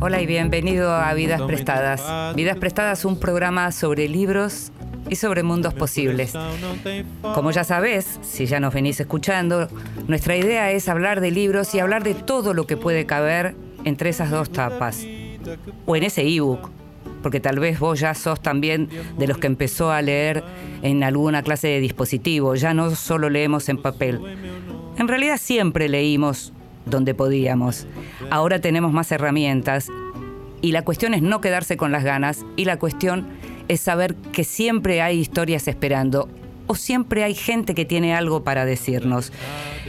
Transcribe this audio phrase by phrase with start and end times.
[0.00, 2.34] Hola y bienvenido a Vidas Prestadas.
[2.34, 4.72] Vidas Prestadas, un programa sobre libros
[5.10, 6.32] y sobre mundos posibles.
[7.34, 9.68] Como ya sabes, si ya nos venís escuchando,
[10.08, 14.08] nuestra idea es hablar de libros y hablar de todo lo que puede caber entre
[14.08, 15.06] esas dos tapas.
[15.84, 16.70] O en ese ebook,
[17.22, 18.88] porque tal vez vos ya sos también
[19.18, 20.42] de los que empezó a leer
[20.80, 24.20] en alguna clase de dispositivo, ya no solo leemos en papel.
[24.96, 26.53] En realidad siempre leímos
[26.86, 27.86] donde podíamos.
[28.30, 29.88] Ahora tenemos más herramientas
[30.60, 33.26] y la cuestión es no quedarse con las ganas y la cuestión
[33.68, 36.28] es saber que siempre hay historias esperando
[36.66, 39.32] o siempre hay gente que tiene algo para decirnos.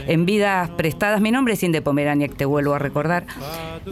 [0.06, 3.26] En Vidas Prestadas, mi nombre es Inde Pomeraniec, te vuelvo a recordar.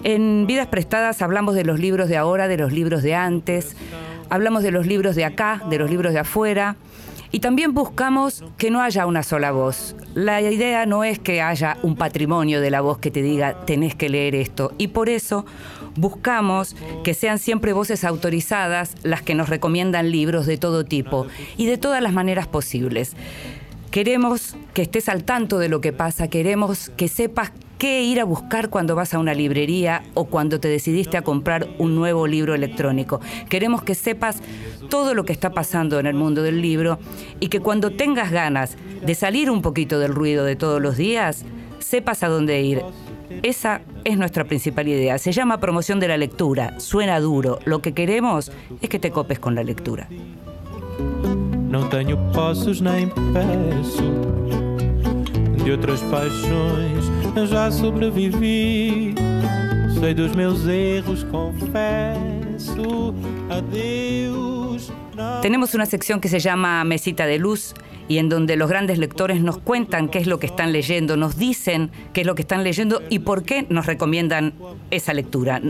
[0.02, 3.76] En Vidas Prestadas hablamos de los libros de ahora, de los libros de antes,
[4.28, 6.76] hablamos de los libros de acá, de los libros de afuera.
[7.34, 9.96] Y también buscamos que no haya una sola voz.
[10.14, 13.96] La idea no es que haya un patrimonio de la voz que te diga tenés
[13.96, 14.70] que leer esto.
[14.78, 15.44] Y por eso
[15.96, 21.66] buscamos que sean siempre voces autorizadas las que nos recomiendan libros de todo tipo y
[21.66, 23.16] de todas las maneras posibles.
[23.90, 28.24] Queremos que estés al tanto de lo que pasa, queremos que sepas qué ir a
[28.24, 32.54] buscar cuando vas a una librería o cuando te decidiste a comprar un nuevo libro
[32.54, 33.20] electrónico.
[33.48, 34.40] Queremos que sepas
[34.88, 36.98] todo lo que está pasando en el mundo del libro
[37.40, 41.44] y que cuando tengas ganas de salir un poquito del ruido de todos los días,
[41.78, 42.82] sepas a dónde ir.
[43.42, 45.18] Esa es nuestra principal idea.
[45.18, 46.78] Se llama promoción de la lectura.
[46.78, 47.58] Suena duro.
[47.64, 50.08] Lo que queremos es que te copes con la lectura.
[52.32, 54.02] Posses nem peço
[55.64, 55.76] De
[56.10, 59.14] paixões já sobrevivi
[60.00, 63.14] Sei dos meus erros, confesso
[63.50, 64.92] Adeus
[65.42, 67.74] Tenemos una sección que se llama Mesita de Luz
[68.08, 71.36] y en donde los grandes lectores nos cuentan qué es lo que están leyendo, nos
[71.36, 74.54] dicen qué es lo que están leyendo y por qué nos recomiendan
[74.90, 75.60] esa lectura.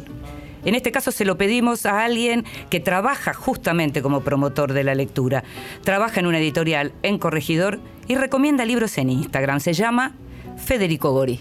[0.65, 4.95] En este caso se lo pedimos a alguien que trabaja justamente como promotor de la
[4.95, 5.45] lectura.
[5.83, 9.61] Trabaja en una editorial en Corregidor y recomienda libros en Instagram.
[9.61, 10.15] Se llama
[10.57, 11.41] Federico Gori.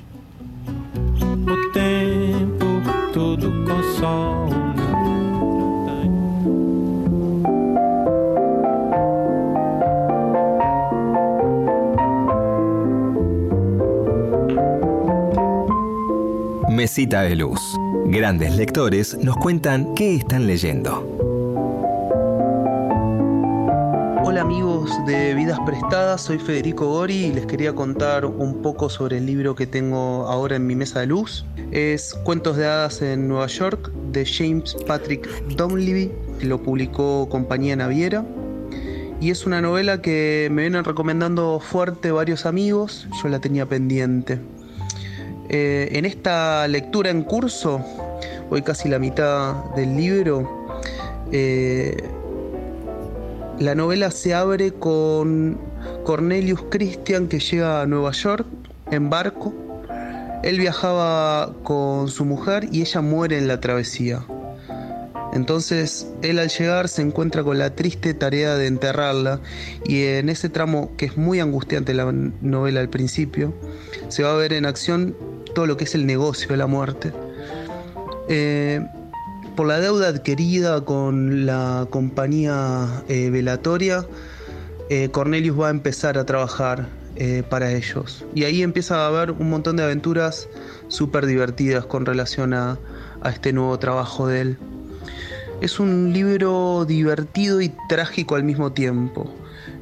[1.74, 2.66] Tempo
[3.14, 3.52] tudo
[16.70, 17.60] Mesita de Luz.
[18.06, 21.23] Grandes lectores nos cuentan qué están leyendo.
[24.84, 29.56] De Vidas Prestadas, soy Federico Gori y les quería contar un poco sobre el libro
[29.56, 31.46] que tengo ahora en mi mesa de luz.
[31.72, 36.12] Es Cuentos de Hadas en Nueva York de James Patrick Donlevy,
[36.42, 38.26] lo publicó Compañía Naviera.
[39.22, 44.38] Y es una novela que me vienen recomendando fuerte varios amigos, yo la tenía pendiente.
[45.48, 47.82] Eh, en esta lectura en curso,
[48.50, 50.68] voy casi la mitad del libro,
[51.32, 51.96] eh,
[53.60, 55.60] la novela se abre con
[56.06, 58.46] Cornelius Christian que llega a Nueva York
[58.92, 59.54] en barco.
[60.44, 64.26] Él viajaba con su mujer y ella muere en la travesía.
[65.34, 69.40] Entonces él al llegar se encuentra con la triste tarea de enterrarla
[69.86, 73.54] y en ese tramo que es muy angustiante la novela al principio,
[74.10, 75.16] se va a ver en acción
[75.56, 77.12] todo lo que es el negocio de la muerte.
[78.30, 78.86] Eh,
[79.56, 84.06] por la deuda adquirida con la compañía eh, velatoria,
[84.90, 88.26] eh, Cornelius va a empezar a trabajar eh, para ellos.
[88.34, 90.48] Y ahí empieza a haber un montón de aventuras
[90.88, 92.78] súper divertidas con relación a,
[93.22, 94.58] a este nuevo trabajo de él.
[95.62, 99.34] Es un libro divertido y trágico al mismo tiempo.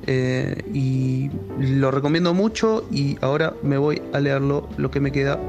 [0.08, 1.30] Y
[1.60, 5.40] lo recomiendo mucho y ahora me voy a leerlo lo que me queda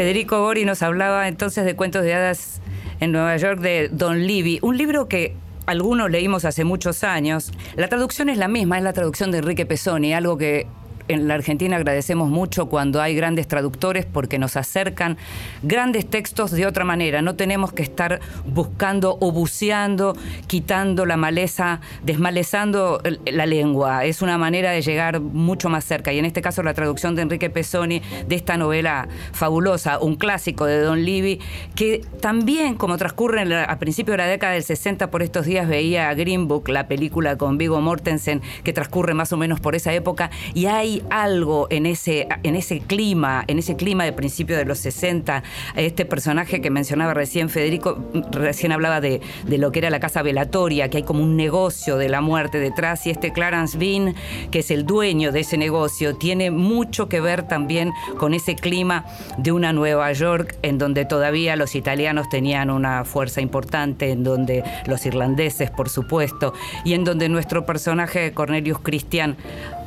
[0.00, 2.62] Federico Gori nos hablaba entonces de cuentos de hadas
[3.00, 5.36] en Nueva York de Don Levy, un libro que
[5.66, 7.52] algunos leímos hace muchos años.
[7.76, 10.66] La traducción es la misma, es la traducción de Enrique Pesoni, algo que
[11.10, 15.16] en la Argentina agradecemos mucho cuando hay grandes traductores porque nos acercan
[15.62, 17.20] grandes textos de otra manera.
[17.22, 20.16] No tenemos que estar buscando o buceando,
[20.46, 24.04] quitando la maleza, desmalezando la lengua.
[24.04, 26.12] Es una manera de llegar mucho más cerca.
[26.12, 30.66] Y en este caso la traducción de Enrique Pesoni de esta novela fabulosa, un clásico
[30.66, 31.40] de Don Levy,
[31.74, 36.12] que también, como transcurre a principios de la década del 60, por estos días veía
[36.14, 40.30] Green Book, la película con Vigo Mortensen, que transcurre más o menos por esa época,
[40.54, 44.78] y hay algo en ese, en ese clima, en ese clima de principio de los
[44.78, 45.42] 60.
[45.76, 47.98] Este personaje que mencionaba recién Federico,
[48.30, 51.96] recién hablaba de, de lo que era la casa velatoria, que hay como un negocio
[51.96, 54.14] de la muerte detrás, y este Clarence Bean,
[54.50, 59.04] que es el dueño de ese negocio, tiene mucho que ver también con ese clima
[59.38, 64.64] de una Nueva York en donde todavía los italianos tenían una fuerza importante, en donde
[64.86, 66.52] los irlandeses, por supuesto,
[66.84, 69.36] y en donde nuestro personaje Cornelius Christian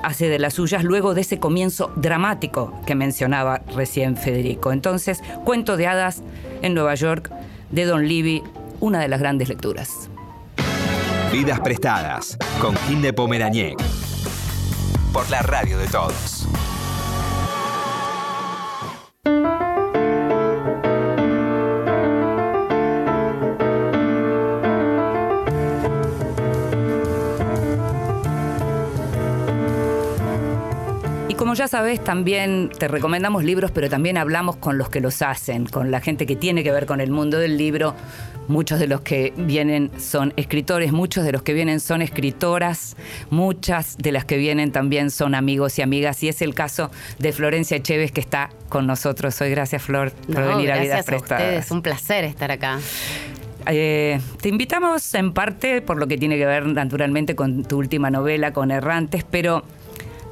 [0.04, 4.72] hace de las suyas luego de ese comienzo dramático que mencionaba recién Federico.
[4.72, 6.22] Entonces, Cuento de Hadas
[6.62, 7.32] en Nueva York
[7.72, 8.44] de Don Livy,
[8.80, 10.10] una de las grandes lecturas.
[11.32, 13.78] Vidas prestadas con Kim de Pomeraniec.
[15.12, 16.33] Por la radio de todos.
[31.54, 35.68] Como ya sabes, también te recomendamos libros, pero también hablamos con los que los hacen,
[35.68, 37.94] con la gente que tiene que ver con el mundo del libro.
[38.48, 42.96] Muchos de los que vienen son escritores, muchos de los que vienen son escritoras,
[43.30, 46.24] muchas de las que vienen también son amigos y amigas.
[46.24, 46.90] Y es el caso
[47.20, 49.52] de Florencia Echeves que está con nosotros hoy.
[49.52, 51.44] Gracias, Flor, por No, venir a Vidas Prestadas.
[51.44, 52.80] ustedes, un placer estar acá.
[53.68, 58.10] Eh, te invitamos en parte por lo que tiene que ver naturalmente con tu última
[58.10, 59.64] novela, con Errantes, pero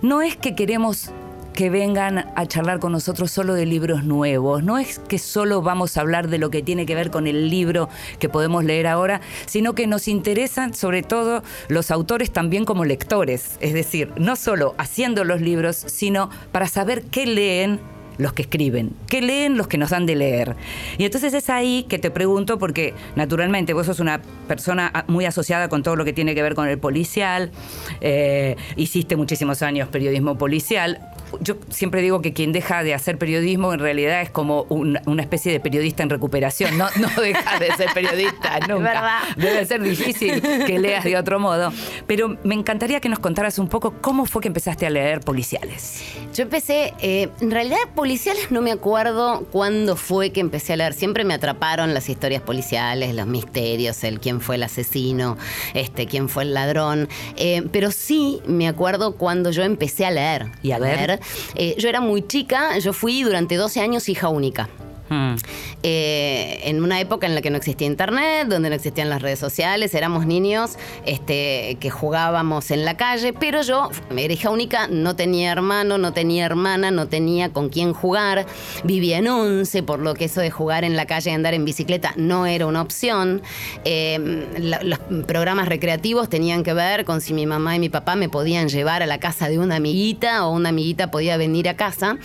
[0.01, 1.11] no es que queremos
[1.53, 5.97] que vengan a charlar con nosotros solo de libros nuevos, no es que solo vamos
[5.97, 7.89] a hablar de lo que tiene que ver con el libro
[8.19, 13.57] que podemos leer ahora, sino que nos interesan sobre todo los autores también como lectores,
[13.59, 17.79] es decir, no solo haciendo los libros, sino para saber qué leen
[18.21, 20.55] los que escriben, qué leen los que nos dan de leer.
[20.97, 25.69] Y entonces es ahí que te pregunto, porque naturalmente vos sos una persona muy asociada
[25.69, 27.51] con todo lo que tiene que ver con el policial,
[27.99, 30.99] eh, hiciste muchísimos años periodismo policial.
[31.39, 35.21] Yo siempre digo que quien deja de hacer periodismo en realidad es como un- una
[35.21, 38.83] especie de periodista en recuperación, no, no deja de ser periodista nunca.
[38.93, 39.19] verdad.
[39.37, 41.71] Debe ser difícil que leas de otro modo.
[42.07, 46.03] Pero me encantaría que nos contaras un poco cómo fue que empezaste a leer policiales.
[46.33, 50.93] Yo empecé, eh, en realidad policiales no me acuerdo cuándo fue que empecé a leer.
[50.93, 55.37] Siempre me atraparon las historias policiales, los misterios, el quién fue el asesino,
[55.73, 57.07] este, quién fue el ladrón.
[57.37, 60.47] Eh, pero sí me acuerdo cuando yo empecé a leer.
[60.61, 61.20] Y a ver.
[61.55, 64.69] Eh, yo era muy chica, yo fui durante 12 años hija única.
[65.11, 65.35] Hmm.
[65.83, 69.39] Eh, en una época en la que no existía internet, donde no existían las redes
[69.39, 75.17] sociales, éramos niños este, que jugábamos en la calle, pero yo era hija única, no
[75.17, 78.45] tenía hermano, no tenía hermana, no tenía con quién jugar,
[78.85, 81.65] vivía en once, por lo que eso de jugar en la calle y andar en
[81.65, 83.41] bicicleta no era una opción.
[83.85, 88.29] La- los programas recreativos tenían que ver con si mi mamá y mi papá me
[88.29, 92.17] podían llevar a la casa de una amiguita o una amiguita podía venir a casa.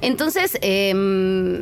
[0.00, 0.92] Entonces eh,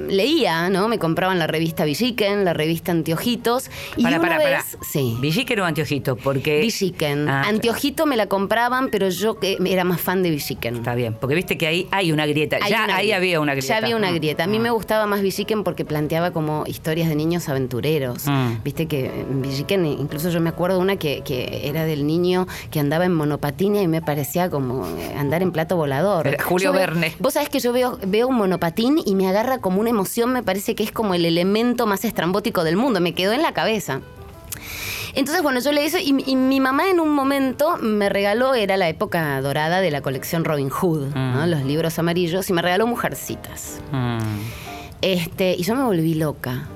[0.08, 0.88] leía, ¿no?
[0.88, 3.70] Me compraban la revista Villiquen, la revista Anteojitos.
[3.96, 4.56] Y Para, una para, para.
[4.58, 5.16] vez, sí.
[5.20, 6.16] ¿Villiquen o Anteojito?
[6.16, 6.60] Porque.
[6.60, 7.28] Villiquen.
[7.28, 10.76] Ah, Anteojito me la compraban, pero yo que era más fan de Villiquen.
[10.76, 12.58] Está bien, porque viste que ahí hay una grieta.
[12.62, 13.16] Hay ya una ahí grieta.
[13.16, 13.68] había una grieta.
[13.74, 14.14] Ya había una Mm.
[14.14, 14.44] grieta.
[14.44, 14.62] A mí Mm.
[14.62, 18.26] me gustaba más Villiquen porque planteaba como historias de niños aventureros.
[18.26, 18.62] Mm.
[18.64, 22.80] Viste que en Villiquen, incluso yo me acuerdo una que, que era del niño que
[22.80, 26.26] andaba en monopatina y me parecía como eh, andar en plato volador.
[26.26, 27.14] Era Julio Yo veo- Verne.
[27.18, 30.42] Vos sabés que yo veo, veo un monopatín y me agarra como una emoción, me
[30.42, 33.00] parece que es como el elemento más estrambótico del mundo.
[33.00, 34.00] Me quedó en la cabeza.
[35.14, 38.76] Entonces, bueno, yo le hice y, y mi mamá en un momento me regaló, era
[38.76, 41.46] la época dorada de la colección Robin Hood, ¿no?
[41.46, 41.50] Mm.
[41.50, 43.80] los libros amarillos, y me regaló Mujercitas.
[43.90, 44.18] Mm.
[45.02, 46.68] Este, y yo me volví loca.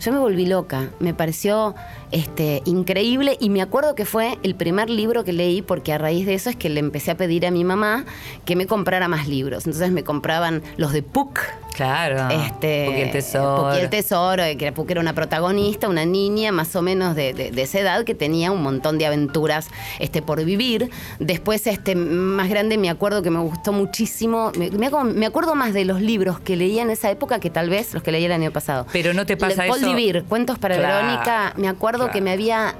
[0.00, 0.90] Yo me volví loca.
[0.98, 1.74] Me pareció
[2.12, 6.26] este, increíble y me acuerdo que fue el primer libro que leí porque a raíz
[6.26, 8.04] de eso es que le empecé a pedir a mi mamá
[8.44, 9.66] que me comprara más libros.
[9.66, 11.40] Entonces me compraban los de Puck.
[11.74, 12.28] Claro.
[12.30, 13.62] Este, Porque el tesoro.
[13.64, 17.16] Puck y el tesoro, que era, Puck era una protagonista, una niña más o menos
[17.16, 20.90] de, de- de esa edad que tenía un montón de aventuras este, por vivir.
[21.18, 24.52] Después, este, más grande, me acuerdo que me gustó muchísimo.
[24.58, 24.86] Me, me
[25.26, 28.12] acuerdo- más de los libros que leía en esa época que tal vez los que
[28.12, 28.86] leí el año pasado.
[28.92, 32.12] Pero no te pasa Le- Paul eso- Vivir, Cuentos para Claro, Verónica, me acuerdo claro.
[32.12, 32.74] que me había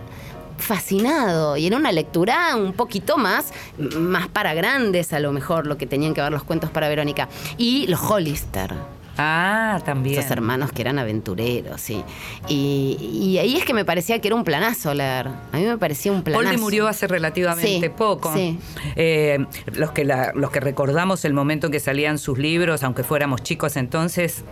[0.58, 3.52] fascinado y era una lectura un poquito más
[3.98, 7.28] más para grandes a lo mejor lo que tenían que ver los cuentos para Verónica
[7.58, 8.72] y los Hollister
[9.18, 10.18] Ah, también.
[10.18, 12.02] esos hermanos que eran aventureros, sí.
[12.48, 15.26] Y, y ahí es que me parecía que era un planazo leer.
[15.28, 16.42] A mí me parecía un planazo.
[16.42, 18.32] Poldi murió hace relativamente Sí, poco.
[18.32, 18.58] sí.
[18.96, 23.02] Eh, los, que la- los que recordamos el momento en que salían sus libros, aunque
[23.04, 24.44] fuéramos chicos entonces,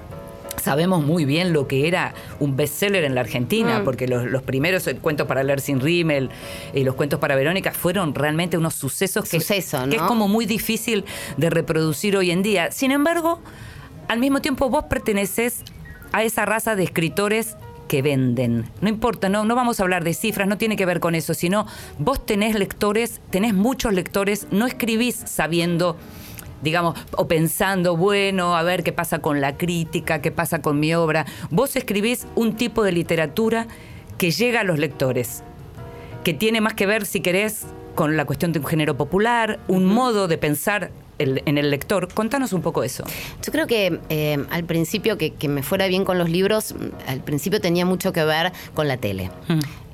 [0.60, 3.84] sabemos muy bien lo que era un bestseller en la Argentina, Mm.
[3.84, 6.30] porque los, los primeros cuentos para leer sin rímel
[6.74, 10.46] y los cuentos para Verónica fueron realmente unos sucesos que, Suceso, que es como muy
[10.46, 11.04] difícil
[11.36, 12.70] de reproducir hoy en día.
[12.70, 13.40] Sin embargo,
[14.08, 15.62] al mismo tiempo vos perteneces
[16.12, 17.56] a esa raza de escritores
[17.88, 18.66] que venden.
[18.80, 21.34] No importa, no, no vamos a hablar de cifras, no tiene que ver con eso,
[21.34, 21.66] sino
[21.98, 25.96] vos tenés lectores, tenés muchos lectores, no escribís sabiendo
[26.62, 30.94] digamos, o pensando, bueno, a ver qué pasa con la crítica, qué pasa con mi
[30.94, 31.26] obra.
[31.50, 33.66] Vos escribís un tipo de literatura
[34.18, 35.42] que llega a los lectores,
[36.24, 39.86] que tiene más que ver, si querés, con la cuestión de un género popular, un
[39.86, 40.90] modo de pensar
[41.20, 42.12] el- en el lector.
[42.12, 43.04] Contanos un poco eso.
[43.44, 47.08] Yo creo que eh, al principio que, que me fuera bien con los libros, mm,
[47.10, 49.30] al principio tenía mucho que ver con la tele.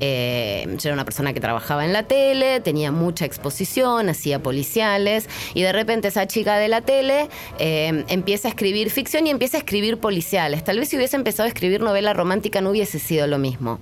[0.01, 5.29] Eh, yo era una persona que trabajaba en la tele, tenía mucha exposición, hacía policiales
[5.55, 7.29] y de repente esa chica de la tele
[7.59, 10.65] eh, empieza a escribir ficción y empieza a escribir policiales.
[10.65, 13.79] Tal vez si hubiese empezado a escribir novela romántica no hubiese sido lo mismo.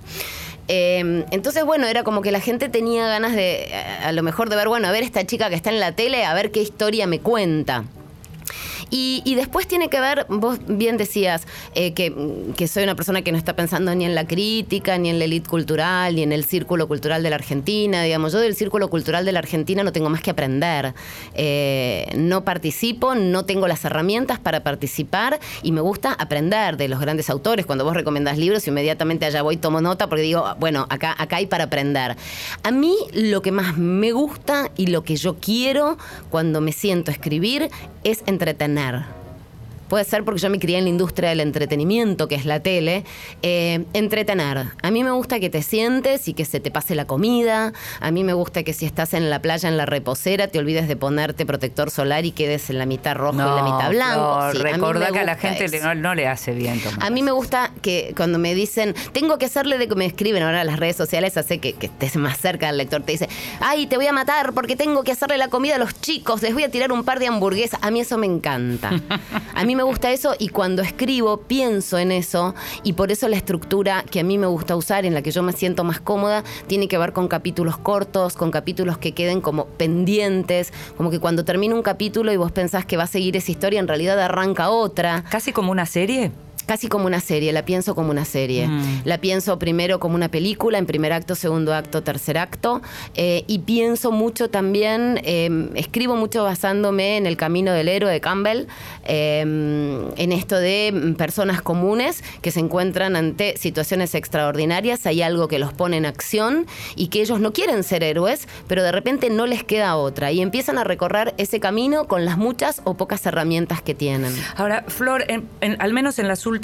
[0.67, 4.49] Eh, entonces, bueno, era como que la gente tenía ganas de, eh, a lo mejor
[4.49, 6.61] de ver, bueno, a ver esta chica que está en la tele, a ver qué
[6.61, 7.85] historia me cuenta.
[8.97, 12.15] Y, después tiene que ver, vos bien decías eh, que,
[12.55, 15.25] que soy una persona que no está pensando ni en la crítica, ni en la
[15.25, 18.03] elite cultural, ni en el círculo cultural de la Argentina.
[18.03, 20.93] Digamos, yo del círculo cultural de la Argentina no tengo más que aprender.
[21.33, 27.01] Eh, no participo, no tengo las herramientas para participar y me gusta aprender de los
[27.01, 27.65] grandes autores.
[27.65, 31.47] Cuando vos recomendás libros, inmediatamente allá voy, tomo nota porque digo, bueno, acá, acá hay
[31.47, 32.15] para aprender.
[32.63, 35.97] A mí lo que más me gusta y lo que yo quiero
[36.29, 37.69] cuando me siento a escribir
[38.05, 38.84] es entretener.
[38.85, 39.24] pendengar.
[39.87, 43.03] Puede ser porque yo me crié en la industria del entretenimiento, que es la tele.
[43.41, 44.65] Eh, entretener.
[44.81, 47.73] A mí me gusta que te sientes y que se te pase la comida.
[47.99, 50.87] A mí me gusta que si estás en la playa, en la reposera, te olvides
[50.87, 54.15] de ponerte protector solar y quedes en la mitad rojo y la mitad blanco.
[54.15, 57.09] Flor, Sí, a recordá que a la gente le- no, no le hace bien A
[57.09, 60.63] mí me gusta que cuando me dicen, tengo que hacerle de que me escriben ahora
[60.63, 63.01] las redes sociales, hace que, que estés más cerca del lector.
[63.03, 65.99] Te dice, ay, te voy a matar porque tengo que hacerle la comida a los
[66.01, 67.79] chicos, les voy a tirar un par de hamburguesas.
[67.83, 68.91] A mí eso me encanta.
[69.53, 73.35] A mí me gusta eso y cuando escribo pienso en eso y por eso la
[73.35, 76.43] estructura que a mí me gusta usar, en la que yo me siento más cómoda,
[76.67, 81.45] tiene que ver con capítulos cortos, con capítulos que queden como pendientes, como que cuando
[81.45, 84.69] termina un capítulo y vos pensás que va a seguir esa historia, en realidad arranca
[84.69, 85.23] otra.
[85.29, 86.31] Casi como una serie.
[86.65, 88.67] Casi como una serie, la pienso como una serie.
[88.67, 89.01] Mm.
[89.05, 92.81] La pienso primero como una película, en primer acto, segundo acto, tercer acto.
[93.15, 98.19] eh, y pienso mucho también, eh, escribo mucho basándome en el camino del héroe de
[98.21, 98.65] Campbell,
[99.03, 105.47] eh, en esto de mm, personas comunes que se encuentran ante situaciones extraordinarias, hay algo
[105.47, 109.29] que los pone en acción y que ellos no quieren ser héroes, pero de repente
[109.29, 110.31] no les queda otra.
[110.31, 114.33] Y empiezan a recorrer ese camino con las muchas o pocas herramientas que tienen.
[114.55, 116.54] Ahora, Flor, en- en- al menos en las últimas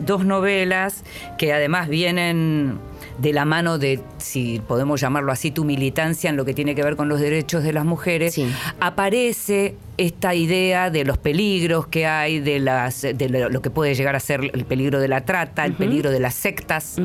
[0.00, 1.04] dos novelas,
[1.38, 2.78] que además vienen
[3.18, 6.82] de la mano de, si podemos llamarlo así, tu militancia en lo que tiene que
[6.84, 8.48] ver con los derechos de las mujeres, Sí.
[8.78, 14.14] aparece esta idea de los peligros que hay, de, las, de lo que puede llegar
[14.14, 16.98] a ser el peligro de la trata, el peligro de las sectas.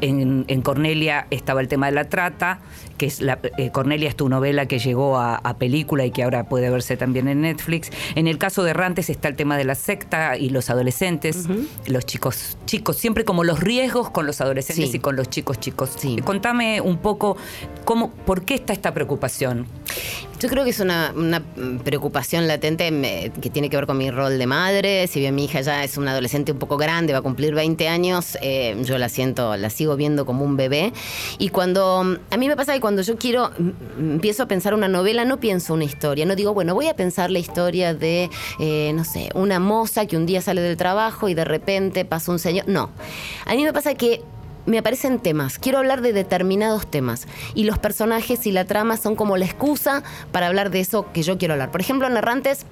[0.00, 2.58] en, en Cornelia estaba el tema de la trata,
[3.00, 6.22] que es la, eh, Cornelia es tu novela que llegó a, a película y que
[6.22, 7.88] ahora puede verse también en Netflix.
[8.14, 11.46] En el caso de Errantes está el tema de la secta y los adolescentes,
[11.86, 14.98] los chicos, chicos, siempre como los riesgos con los adolescentes Sí.
[14.98, 15.92] y con los chicos chicos.
[15.96, 16.18] Sí.
[16.22, 17.38] Contame un poco
[17.86, 19.66] cómo, por qué está esta preocupación.
[20.40, 21.42] Yo creo que es una, una,
[21.84, 25.06] preocupación latente que tiene que ver con mi rol de madre.
[25.06, 27.88] Si bien mi hija ya es una adolescente un poco grande, va a cumplir 20
[27.88, 30.94] años, eh, yo la siento, la sigo viendo como un bebé.
[31.38, 33.50] Y cuando a mí me pasa que cuando yo quiero
[33.98, 37.30] empiezo a pensar una novela, no pienso una historia, no digo, bueno, voy a pensar
[37.30, 38.30] la historia de,
[38.60, 42.32] eh, no sé, una moza que un día sale del trabajo y de repente pasa
[42.32, 42.66] un señor.
[42.66, 42.88] No,
[43.44, 44.22] a mí me pasa que
[44.70, 49.16] me aparecen temas, quiero hablar de determinados temas y los personajes y la trama son
[49.16, 51.70] como la excusa para hablar de eso que yo quiero hablar.
[51.70, 52.64] Por ejemplo, en Errantes,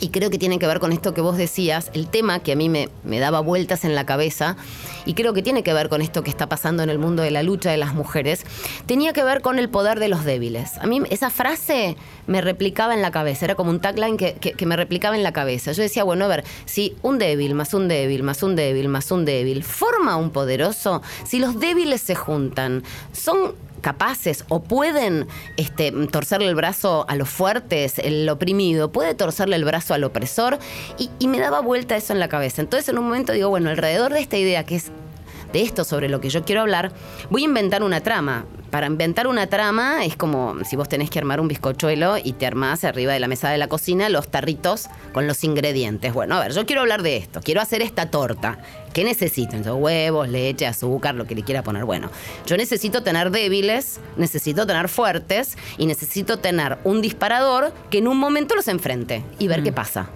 [0.00, 2.56] y creo que tiene que ver con esto que vos decías, el tema que a
[2.56, 4.56] mí me, me daba vueltas en la cabeza,
[5.06, 7.30] y creo que tiene que ver con esto que está pasando en el mundo de
[7.30, 8.44] la lucha de las mujeres,
[8.86, 10.78] tenía que ver con el poder de los débiles.
[10.78, 11.96] A mí esa frase
[12.26, 15.22] me replicaba en la cabeza, era como un tagline que, que- que me replicaba en
[15.22, 15.72] la cabeza.
[15.72, 19.10] Yo decía, bueno, a ver, si un débil más un débil más un débil más
[19.10, 22.82] un débil forma un poderoso, si los débiles se juntan,
[23.12, 25.26] son capaces o pueden
[25.58, 30.58] este, torcerle el brazo a los fuertes, el oprimido, puede torcerle el brazo al opresor,
[30.96, 32.62] y, y me daba vuelta eso en la cabeza.
[32.62, 34.90] Entonces en un momento digo, bueno, alrededor de esta idea que es
[35.52, 36.92] de esto sobre lo que yo quiero hablar,
[37.30, 38.44] voy a inventar una trama.
[38.70, 42.46] para inventar una trama es como si vos tenés que armar un bizcochuelo y te
[42.46, 46.14] armás arriba de la mesa de la cocina los tarritos con los ingredientes.
[46.14, 48.60] Bueno, a ver, yo quiero hablar de esto, quiero hacer esta torta.
[48.94, 49.56] ¿Qué necesito?
[49.56, 51.84] Entonces, huevos, leche, azúcar, lo que le quiera poner.
[51.84, 52.10] Bueno,
[52.46, 58.16] yo necesito tener débiles, necesito tener fuertes y necesito tener un disparador que en un
[58.16, 59.64] momento los enfrente y ver Mm.
[59.64, 60.08] qué pasa.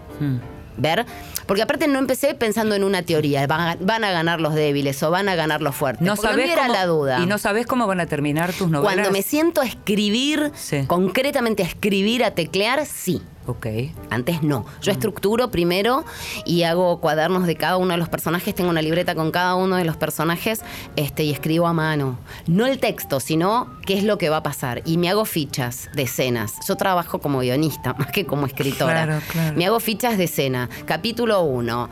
[0.78, 1.04] Ver,
[1.46, 5.02] porque aparte no empecé pensando en una teoría, van a, van a ganar los débiles
[5.02, 6.06] o van a ganar los fuertes.
[6.06, 7.20] No porque a mí sabés era cómo, la duda.
[7.22, 8.94] Y no sabés cómo van a terminar tus novelas.
[8.94, 10.84] Cuando me siento a escribir, Sí.
[10.86, 13.22] concretamente a escribir, a teclear, sí.
[13.46, 13.66] Ok.
[14.10, 14.66] Antes no.
[14.82, 16.04] Yo estructuro primero
[16.44, 18.54] y hago cuadernos de cada uno de los personajes.
[18.54, 20.62] Tengo una libreta con cada uno de los personajes
[20.96, 22.18] este, y escribo a mano.
[22.46, 24.82] No el texto, sino qué es lo que va a pasar.
[24.84, 26.54] Y me hago fichas de escenas.
[26.66, 29.04] Yo trabajo como guionista más que como escritora.
[29.04, 29.56] Claro, claro.
[29.56, 30.68] Me hago fichas de escena.
[30.86, 31.88] Capítulo 1.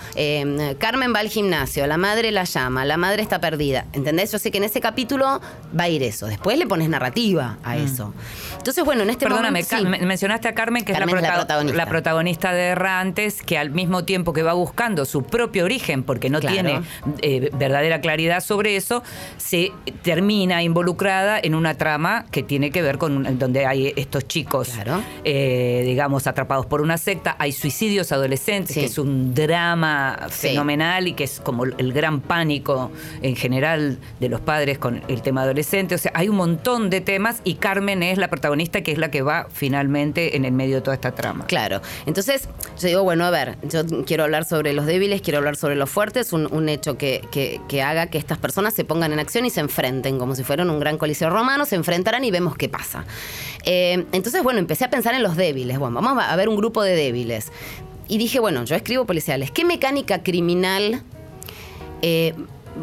[0.78, 1.86] Carmen va al gimnasio.
[1.86, 2.84] La madre la llama.
[2.84, 3.86] La madre está perdida.
[3.92, 4.32] ¿Entendés?
[4.32, 5.40] Yo sé que en ese capítulo
[5.78, 6.26] va a ir eso.
[6.26, 8.12] Después le pones narrativa a eso.
[8.58, 9.28] Entonces, bueno, en este Mm.
[9.28, 9.70] Perdóname, momento.
[9.70, 9.84] Ca- sí.
[9.86, 11.76] me- mencionaste a Carmen, que Carmen es la, es la prota- protagonista.
[11.76, 16.30] la protagonista de Errantes, que al mismo tiempo que va buscando su propio origen, porque
[16.30, 16.54] no Claro.
[16.54, 16.80] tiene
[17.22, 19.02] eh, verdadera claridad sobre eso,
[19.36, 19.72] se
[20.02, 25.02] termina involucrada en una trama que tiene que ver con donde hay estos chicos, Claro.
[25.24, 27.36] eh, digamos, atrapados por una secta.
[27.38, 28.80] Hay suicidios adolescentes, Sí.
[28.80, 30.48] que es un drama Sí.
[30.48, 32.90] fenomenal y que es como el gran pánico
[33.22, 35.94] en general de los padres con el tema adolescente.
[35.94, 39.10] O sea, hay un montón de temas y Carmen es la protagonista que es la
[39.10, 41.33] que va finalmente en el medio de toda esta trama.
[41.46, 41.80] Claro.
[42.06, 42.48] Entonces,
[42.78, 45.90] yo digo, bueno, a ver, yo quiero hablar sobre los débiles, quiero hablar sobre los
[45.90, 49.50] fuertes, un, un hecho que, que- haga que estas personas se pongan en acción y
[49.50, 53.04] se enfrenten, como si fueran un gran coliseo romano, se enfrentarán y vemos qué pasa.
[53.64, 55.78] Eh, entonces, bueno, empecé a pensar en los débiles.
[55.78, 57.50] Bueno, vamos a ver un grupo de débiles.
[58.08, 59.50] Y dije, bueno, yo escribo policiales.
[59.50, 61.02] ¿Qué mecánica criminal
[62.02, 62.34] eh,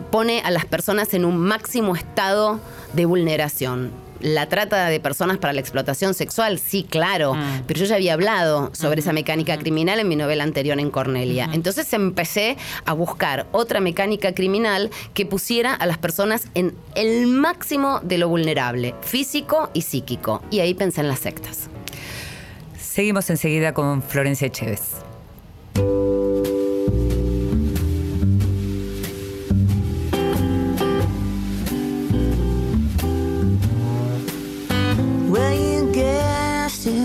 [0.10, 2.60] pone a las personas en un máximo estado
[2.93, 3.91] de vulneración.
[4.21, 7.35] La trata de personas para la explotación sexual, sí, claro,
[7.67, 11.49] pero yo ya había hablado sobre esa mecánica criminal en mi novela anterior en Cornelia.
[11.53, 17.99] Entonces empecé a buscar otra mecánica criminal que pusiera a las personas en el máximo
[18.03, 20.43] de lo vulnerable, físico y psíquico.
[20.51, 21.69] Y ahí pensé en las sectas.
[22.77, 24.98] Seguimos enseguida con Florencia Echeves.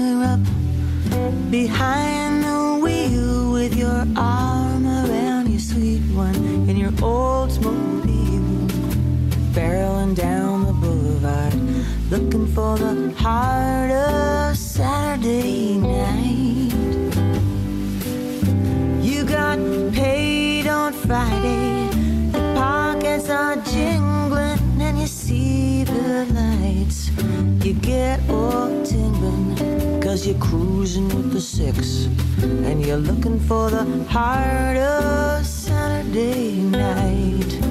[0.07, 0.41] Up
[1.51, 6.35] behind the wheel with your arm around your sweet one
[6.69, 8.69] in your old Oldsmobile,
[9.55, 11.55] barreling down the boulevard,
[12.11, 16.75] looking for the heart of Saturday night.
[19.01, 19.59] You got
[19.93, 21.89] paid on Friday,
[22.33, 24.46] your pockets are jingling,
[25.07, 27.11] see the lights.
[27.65, 32.07] You get all tingling, cause you're cruising with the six,
[32.43, 37.66] and you're looking for the heart of Saturday night.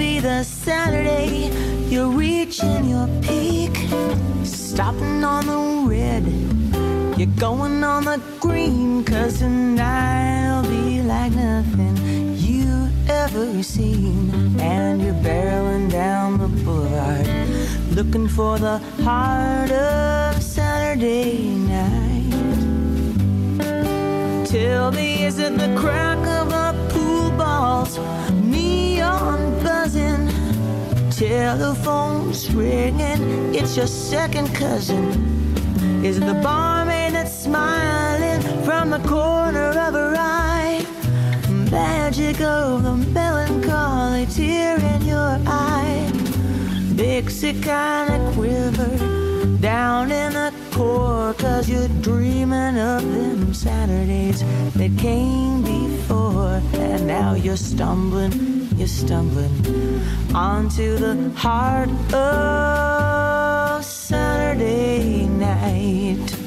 [0.00, 1.50] Be the Saturday
[1.90, 3.76] you're reaching your peak,
[4.44, 6.24] stopping on the red.
[7.18, 14.58] You're going on the green, cause tonight'll be like nothing you ever seen.
[14.58, 17.26] And you're barreling down the boulevard,
[17.90, 22.30] looking for the heart of Saturday night.
[24.46, 27.98] Tell me, is it the crack of the pool balls,
[28.42, 29.60] neon
[29.92, 30.28] buzzing,
[31.10, 33.54] telephones ringing?
[33.54, 35.04] It's your second cousin.
[36.04, 40.84] Is the barmaid that's smiling from the corner of her eye?
[41.70, 46.10] Magic of the melancholy tear in your eye.
[46.94, 48.90] Dixie kinda quiver
[49.60, 54.42] down in the core, cause you're dreaming of them Saturdays
[54.74, 56.60] that came before.
[56.74, 59.52] And now you're stumbling, you're stumbling
[60.34, 66.39] onto the heart of Saturday night.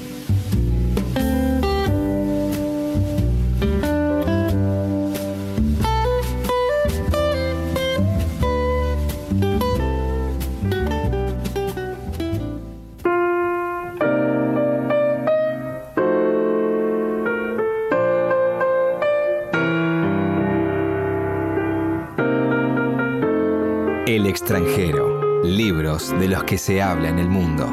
[26.20, 27.70] De los que se habla en el mundo.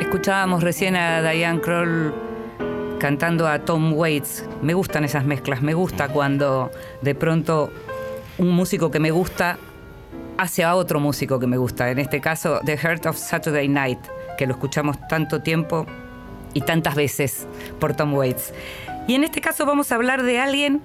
[0.00, 2.14] Escuchábamos recién a Diane Kroll
[2.98, 4.44] cantando a Tom Waits.
[4.62, 7.70] Me gustan esas mezclas, me gusta cuando de pronto
[8.38, 9.58] un músico que me gusta
[10.38, 11.90] hace a otro músico que me gusta.
[11.90, 13.98] En este caso, The Heart of Saturday Night,
[14.38, 15.86] que lo escuchamos tanto tiempo
[16.54, 17.46] y tantas veces
[17.80, 18.52] por Tom Waits.
[19.08, 20.80] Y en este caso vamos a hablar de alguien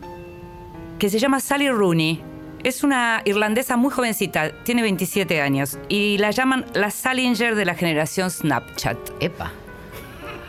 [1.00, 2.22] que se llama Sally Rooney.
[2.64, 7.76] Es una irlandesa muy jovencita, tiene 27 años, y la llaman la Salinger de la
[7.76, 8.98] generación Snapchat.
[9.20, 9.52] Epa.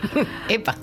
[0.48, 0.76] Epa.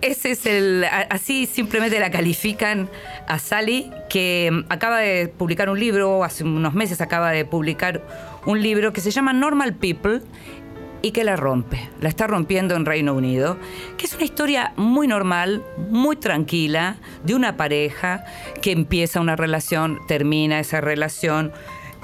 [0.00, 0.84] Ese es el.
[1.10, 2.88] Así simplemente la califican
[3.26, 8.02] a Sally, que mm, acaba de publicar un libro, hace unos meses acaba de publicar
[8.46, 10.20] un libro que se llama Normal People
[11.02, 11.88] y que la rompe.
[12.00, 13.56] La está rompiendo en Reino Unido.
[13.96, 18.24] Que es una historia muy normal, muy tranquila, de una pareja
[18.62, 21.52] que empieza una relación, termina esa relación,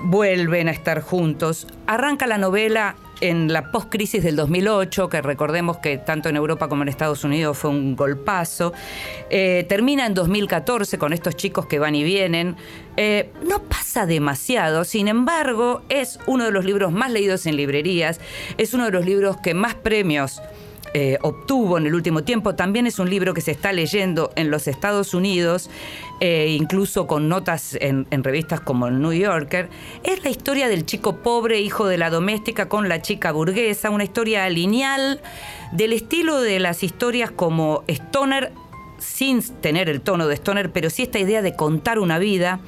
[0.02, 1.66] vuelven a estar juntos.
[1.86, 6.82] Arranca la novela en la post-crisis del 2008, que recordemos que tanto en Europa como
[6.82, 8.74] en Estados Unidos fue un golpazo.
[9.30, 12.56] Eh, termina en 2014 con estos chicos que van y vienen.
[12.96, 18.20] Eh, no pasa demasiado, sin embargo, es uno de los libros más leídos en librerías,
[18.58, 20.42] es uno de los libros que más premios
[20.94, 22.54] eh, obtuvo en el último tiempo.
[22.54, 25.68] También es un libro que se está leyendo en los Estados Unidos,
[26.20, 29.68] eh, incluso con notas en, en revistas como el New Yorker.
[30.04, 34.04] Es la historia del chico pobre, hijo de la doméstica, con la chica burguesa, una
[34.04, 35.20] historia lineal
[35.72, 38.52] del estilo de las historias como Stoner,
[38.98, 42.60] sin tener el tono de Stoner, pero sí esta idea de contar una vida,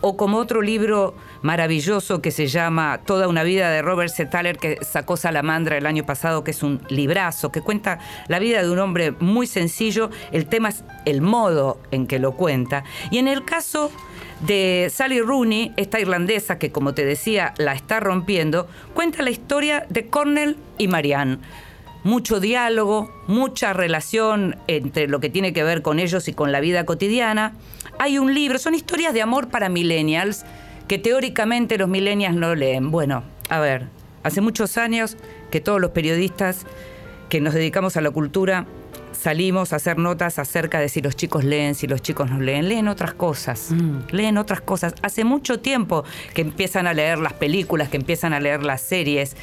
[0.00, 4.28] o como otro libro maravilloso que se llama Toda una vida de Robert C.
[4.58, 8.70] Que sacó Salamandra el año pasado, que es un librazo, que cuenta la vida de
[8.70, 12.84] un hombre muy sencillo, el tema es el modo en que lo cuenta.
[13.10, 13.92] Y en el caso
[14.40, 19.86] de Sally Rooney, esta irlandesa que como te decía la está rompiendo, cuenta la historia
[19.90, 21.38] de Cornell y Marianne
[22.04, 26.60] mucho diálogo, mucha relación entre lo que tiene que ver con ellos y con la
[26.60, 27.54] vida cotidiana.
[27.98, 30.44] Hay un libro, son historias de amor para millennials
[30.88, 32.90] que teóricamente los millennials no leen.
[32.90, 33.88] Bueno, a ver,
[34.22, 35.16] hace muchos años
[35.50, 36.66] que todos los periodistas
[37.28, 38.66] que nos dedicamos a la cultura
[39.12, 42.68] salimos a hacer notas acerca de si los chicos leen, si los chicos no leen.
[42.68, 43.70] Leen otras cosas,
[44.10, 44.94] leen otras cosas.
[45.02, 49.36] Hace mucho tiempo que empiezan a leer las películas, que empiezan a leer las series.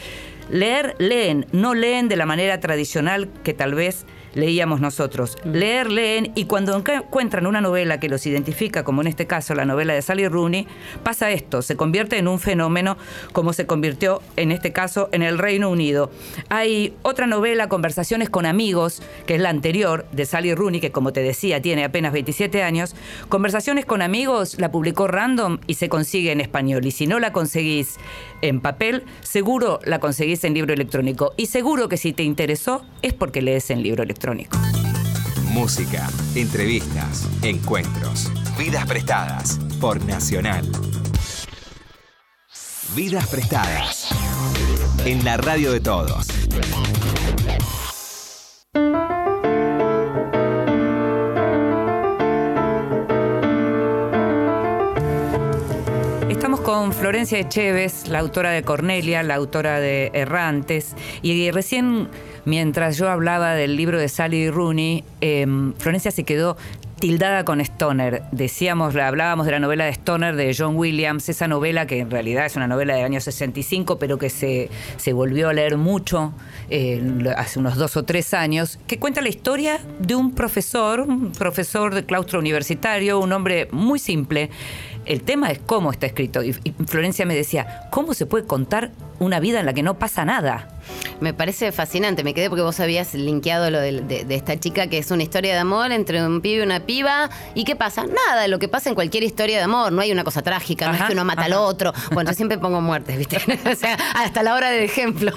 [0.50, 5.38] Leer, leen, no leen de la manera tradicional que tal vez leíamos nosotros.
[5.44, 9.66] Leer, leen y cuando encuentran una novela que los identifica, como en este caso la
[9.66, 10.68] novela de Sally Rooney,
[11.04, 12.98] pasa esto, se convierte en un fenómeno
[13.34, 16.12] como se convirtió en este caso en el Reino Unido.
[16.50, 21.14] Hay otra novela, Conversaciones con amigos, que es la anterior de Sally Rooney, que como
[21.14, 22.96] te decía tiene apenas 27 años.
[23.30, 26.86] Conversaciones con amigos la publicó Random y se consigue en español.
[26.86, 27.98] Y si no la conseguís
[28.42, 31.34] en papel, seguro la conseguís en libro electrónico.
[31.38, 34.21] Y seguro que si te interesó es porque lees en libro electrónico.
[35.46, 40.64] Música, entrevistas, encuentros, vidas prestadas por Nacional.
[42.96, 44.10] Vidas prestadas
[45.06, 46.28] en la radio de todos.
[56.72, 62.08] Con Florencia Echeves, la autora de Cornelia, la autora de Errantes, y recién,
[62.46, 66.56] mientras yo hablaba del libro de Sally Rooney, em, Florencia se quedó
[67.02, 68.22] tildada con Stoner.
[68.32, 72.46] Decíamos, hablábamos de la novela de Stoner de John Williams, esa novela que en realidad
[72.46, 76.32] es una novela del año 65, pero que se, se volvió a leer mucho
[77.36, 81.94] hace unos dos o tres años, que cuenta la historia de un profesor, un profesor
[81.94, 84.50] de claustro universitario, un hombre muy simple.
[85.06, 86.44] El tema es cómo está escrito.
[86.44, 86.54] Y,
[86.86, 90.68] Florencia me decía, ¿cómo se puede contar una vida en la que no pasa nada?
[91.20, 94.88] Me parece fascinante, me quedé porque vos habías linkeado lo de, de- de esta chica
[94.88, 97.30] que es una historia de amor entre un pibe y una piba.
[97.54, 98.06] ¿Y qué pasa?
[98.06, 99.92] Nada, lo que pasa en cualquier historia de amor.
[99.92, 101.94] No hay una cosa trágica, no es que uno mata al otro.
[102.12, 103.38] Bueno, yo siempre pongo muertes, ¿viste?
[103.72, 105.32] o sea, hasta la hora del ejemplo.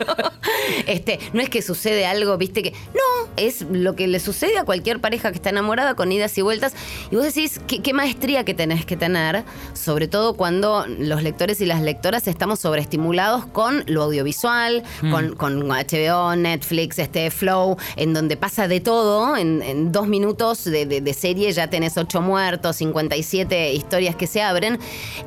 [0.86, 2.62] este, no es que sucede algo, ¿viste?
[2.62, 6.36] Que no, es lo que le sucede a cualquier pareja que está enamorada con idas
[6.38, 6.74] y vueltas.
[7.10, 11.60] Y vos decís, ¿qué, qué maestría que tenés que tener, sobre todo cuando los lectores
[11.60, 14.69] y las lectoras estamos sobreestimulados con lo audiovisual,
[15.10, 19.36] con, con HBO, Netflix, este Flow, en donde pasa de todo.
[19.36, 24.26] En, en dos minutos de, de- de serie ya tenés ocho muertos, 57 historias que
[24.26, 24.78] se abren.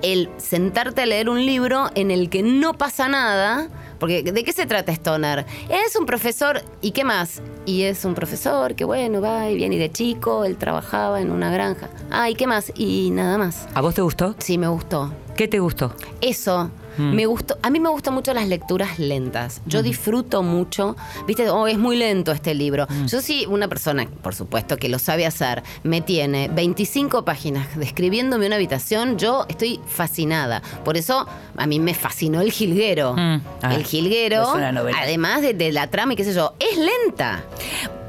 [0.02, 3.68] El sentarte a leer un libro en el que no pasa nada
[4.00, 5.46] Porque ¿de qué se trata Stoner?
[5.70, 7.42] Es un profesor, ¿y qué más?
[7.66, 11.32] Y es un profesor que bueno, va y viene y de chico, él trabajaba en
[11.32, 11.90] una granja.
[12.12, 12.72] Ah, ¿y qué más?
[12.76, 13.68] Y nada más.
[13.74, 14.36] ¿A vos te gustó?
[14.40, 15.12] Sí, me gustó.
[15.38, 15.94] ¿Qué te gustó?
[16.22, 16.70] Eso.
[16.98, 17.14] Mm.
[17.14, 19.62] Me gustó, a mí me gustan mucho las lecturas lentas.
[19.66, 20.96] Yo disfruto mucho,
[21.28, 22.88] viste, oh, es muy lento este libro.
[22.90, 23.06] Mm.
[23.06, 28.48] Yo sí, una persona, por supuesto, que lo sabe hacer, me tiene 25 páginas describiéndome
[28.48, 30.62] una habitación, yo estoy fascinada.
[30.84, 33.14] Por eso a mí me fascinó el jilguero.
[33.14, 33.42] Mm.
[33.62, 37.44] Ah, el jilguero, además de, de la trama y qué sé yo, es lenta.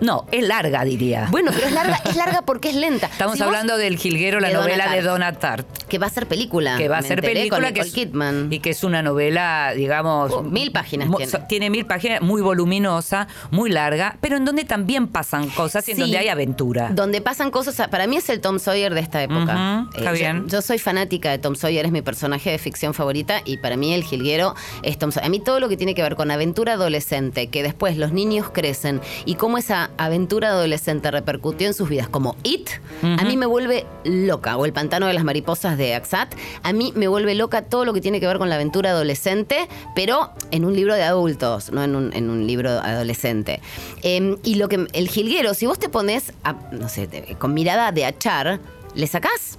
[0.01, 1.29] No, es larga, diría.
[1.31, 3.07] Bueno, pero es larga, es larga porque es lenta.
[3.07, 5.03] Estamos Si hablando del Jilguero, la de novela Donna de.
[5.03, 5.67] Donna Tartt.
[5.89, 6.77] que va a ser película.
[6.77, 8.53] Que va a ser película con que es, Kidman.
[8.53, 10.33] y que es una novela, digamos.
[10.33, 11.33] Oh, mil páginas tiene.
[11.49, 15.97] Tiene mil páginas, muy voluminosa, muy larga, pero en donde también pasan cosas y en
[15.97, 16.01] Sí.
[16.03, 16.91] donde hay aventura.
[16.93, 19.87] Donde pasan cosas, para mí es el Tom Sawyer de esta época.
[19.89, 20.49] Ujú, está yo- bien.
[20.49, 23.95] Yo, soy fanática de Tom Sawyer, es mi personaje de ficción favorita y para mí
[23.95, 25.27] el jilguero es Tom Sawyer.
[25.27, 28.51] A mí todo lo que tiene que ver con aventura adolescente, que después los niños
[28.53, 32.69] crecen y cómo esa aventura adolescente repercutió en sus vidas, como It,
[33.03, 34.57] a mí me vuelve loca.
[34.57, 37.93] O El pantano de las mariposas de Axat, a mí me vuelve loca todo lo
[37.93, 41.83] que tiene que ver con la aventura adolescente, pero en un libro de adultos, no
[41.85, 43.61] en un, en un libro adolescente.
[44.03, 47.93] Eh, y lo que el jilguero, si vos te pones, a- no sé, con mirada
[47.93, 48.61] de achar,
[48.95, 49.59] le sacás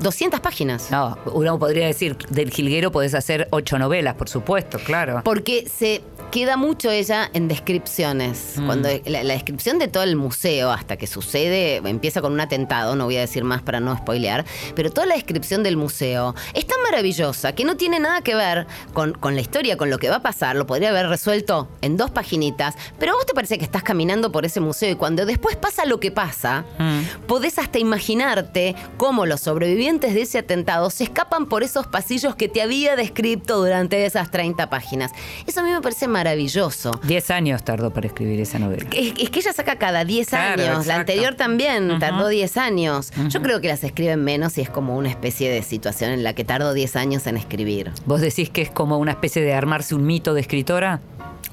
[0.00, 0.90] 200 páginas.
[0.90, 5.22] No, uno podría decir, del Jilguero podés hacer ocho novelas, por supuesto, claro.
[5.24, 8.54] Porque se queda mucho ella en descripciones.
[8.56, 8.66] Mm.
[8.66, 12.96] Cuando la, la descripción de todo el museo hasta que sucede, empieza con un atentado,
[12.96, 16.66] no voy a decir más para no spoilear, pero toda la descripción del museo es
[16.66, 20.08] tan maravillosa que no tiene nada que ver con, con la historia, con lo que
[20.10, 20.56] va a pasar.
[20.56, 24.32] Lo podría haber resuelto en dos paginitas, pero a vos te parece que estás caminando
[24.32, 27.26] por ese museo y cuando después pasa lo que pasa, Mm.
[27.26, 32.48] podés hasta imaginarte cómo los sobrevivientes de ese atentado se escapan por esos pasillos que
[32.48, 35.12] te había descrito durante esas 30 páginas.
[35.46, 36.90] Eso a mí me parece maravilloso.
[37.04, 38.84] Diez años tardó para escribir esa novela.
[38.92, 40.66] Es, es que ella saca cada 10 Claro, años.
[40.68, 40.88] exacto.
[40.88, 43.12] La anterior también tardó 10 años.
[43.28, 46.32] Yo creo que las escriben menos y es como una especie de situación en la
[46.34, 47.92] que tardó 10 años en escribir.
[48.06, 51.00] ¿Vos decís que es como una especie de armarse un mito de escritora?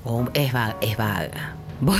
[0.06, 1.56] O es, va- es vaga.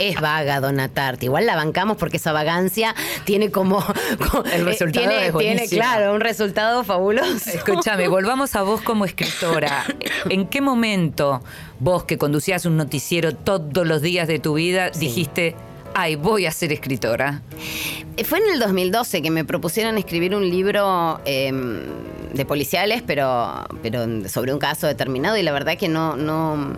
[0.00, 1.22] Es vaga, Donna Tartt.
[1.22, 3.78] Igual la bancamos porque esa vagancia tiene como.
[4.32, 7.50] co- El eh, resultado tiene, es tiene, claro, un resultado fabuloso.
[7.50, 9.84] Escúchame, volvamos a vos como escritora.
[10.30, 11.42] ¿En qué momento
[11.78, 15.00] vos que conducías un noticiero todos los días de tu vida Sí.
[15.00, 15.54] dijiste,
[15.94, 17.42] ay, voy a ser escritora?
[18.16, 21.52] Eh, Fue en el 2012 que me propusieron escribir un libro eh,
[22.32, 26.72] de policiales, pero, pero sobre un caso determinado y la verdad que no, no,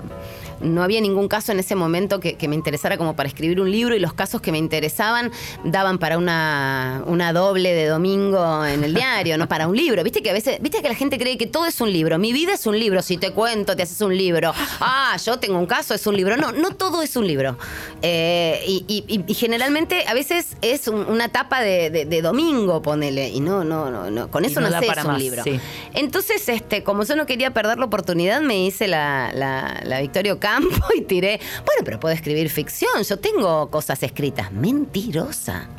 [0.63, 3.71] no había ningún caso en ese momento que, que me interesara como para escribir un
[3.71, 5.31] libro y los casos que me interesaban
[5.65, 10.03] daban para una, una doble de domingo en el diario, no para un libro.
[10.05, 12.19] Viste que a veces, viste que la gente cree que todo es un libro.
[12.19, 13.03] Mi vida es un libro.
[13.03, 14.53] Si te cuento, te haces un libro.
[14.81, 16.37] Ah, yo tengo un caso, es un libro.
[16.37, 17.59] No, no todo es un libro.
[18.03, 22.23] Eh, y, y- y- y generalmente a veces es un- una tapa de, de- de
[22.23, 23.29] domingo, ponele.
[23.29, 24.31] Y no, no, no, no.
[24.31, 25.43] Con eso no no, sé, para es un más, libro.
[25.45, 25.61] sí.
[25.95, 30.39] Entonces, este, como yo no quería perder la oportunidad, me hice la, la, la Victorio
[30.53, 31.41] Campo y tiré.
[31.65, 33.03] Bueno, pero puedo escribir ficción.
[33.09, 34.53] Yo tengo cosas escritas.
[34.53, 35.69] Mentirosa.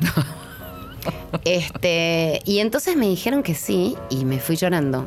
[1.44, 5.06] Este, y entonces me dijeron que sí y me fui llorando.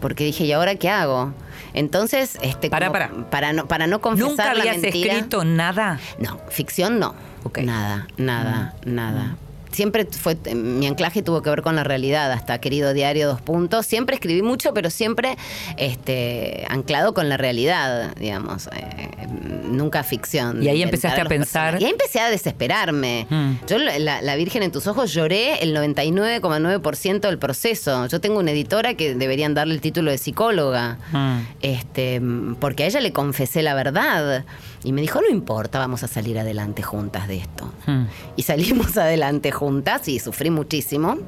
[0.00, 1.34] Porque dije, ¿y ahora qué hago?
[1.74, 3.10] Entonces, este, Pará, como- pará.
[3.30, 5.12] para no para no confesar ¿Nunca la mentira.
[5.12, 6.00] escrito nada?
[6.18, 7.14] No, ficción no.
[7.44, 7.58] Ok.
[7.58, 9.36] Nada, nada, nada.
[9.72, 13.86] Siempre fue, mi anclaje tuvo que ver con la realidad, hasta querido diario, dos puntos.
[13.86, 15.36] Siempre escribí mucho, pero siempre
[15.76, 18.68] este, anclado con la realidad, digamos.
[18.68, 19.26] eh,
[19.64, 20.62] nunca ficción.
[20.62, 21.80] Y ahí empezaste a pensar-.
[21.80, 23.26] Y ahí empecé a desesperarme.
[23.28, 23.52] Mm.
[23.66, 28.06] Yo, la, la Virgen en tus ojos, lloré el 99,9% del proceso.
[28.06, 30.98] Yo tengo una editora que deberían darle el título de psicóloga.
[31.12, 31.38] Mm.
[31.62, 32.20] Este,
[32.60, 34.44] porque a ella le confesé la verdad.
[34.84, 37.72] Y me dijo, no importa, vamos a salir adelante juntas de esto.
[37.86, 38.04] Mm.
[38.36, 41.18] Y salimos adelante juntas y sufrí muchísimo.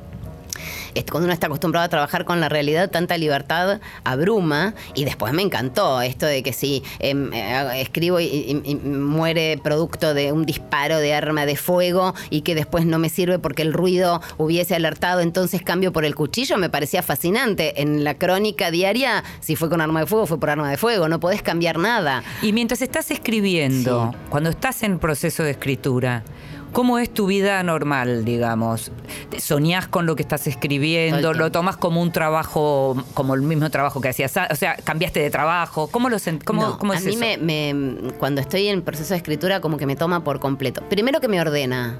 [0.95, 4.75] Este, Cuando uno está acostumbrado a trabajar con la realidad, tanta libertad abruma.
[4.95, 9.59] Y después me encantó esto de que si em, eh, escribo y, y- y muere
[9.63, 13.63] producto de un disparo de arma de fuego y que después no me sirve porque
[13.63, 17.81] el ruido hubiese alertado, entonces cambio por el cuchillo, me parecía fascinante.
[17.83, 21.09] En la crónica diaria, si fue con arma de fuego, fue por arma de fuego.
[21.09, 22.23] No podés cambiar nada.
[22.43, 24.19] Y mientras estás escribiendo, Sí.
[24.31, 26.23] cuando estás en proceso de escritura,
[26.75, 28.93] ¿cómo es tu vida normal, digamos?
[29.39, 31.33] ¿Soñás con lo que estás escribiendo?
[31.33, 34.37] ¿Lo tomas como un trabajo, como el mismo trabajo que hacías?
[34.37, 35.87] a- O sea, ¿cambiaste de trabajo?
[35.91, 37.21] ¿Cómo lo cómo, No, cómo a es mí eso?
[37.21, 40.83] me, me- cuando estoy en proceso de escritura como que me toma por completo.
[40.91, 41.99] Primero que me ordena.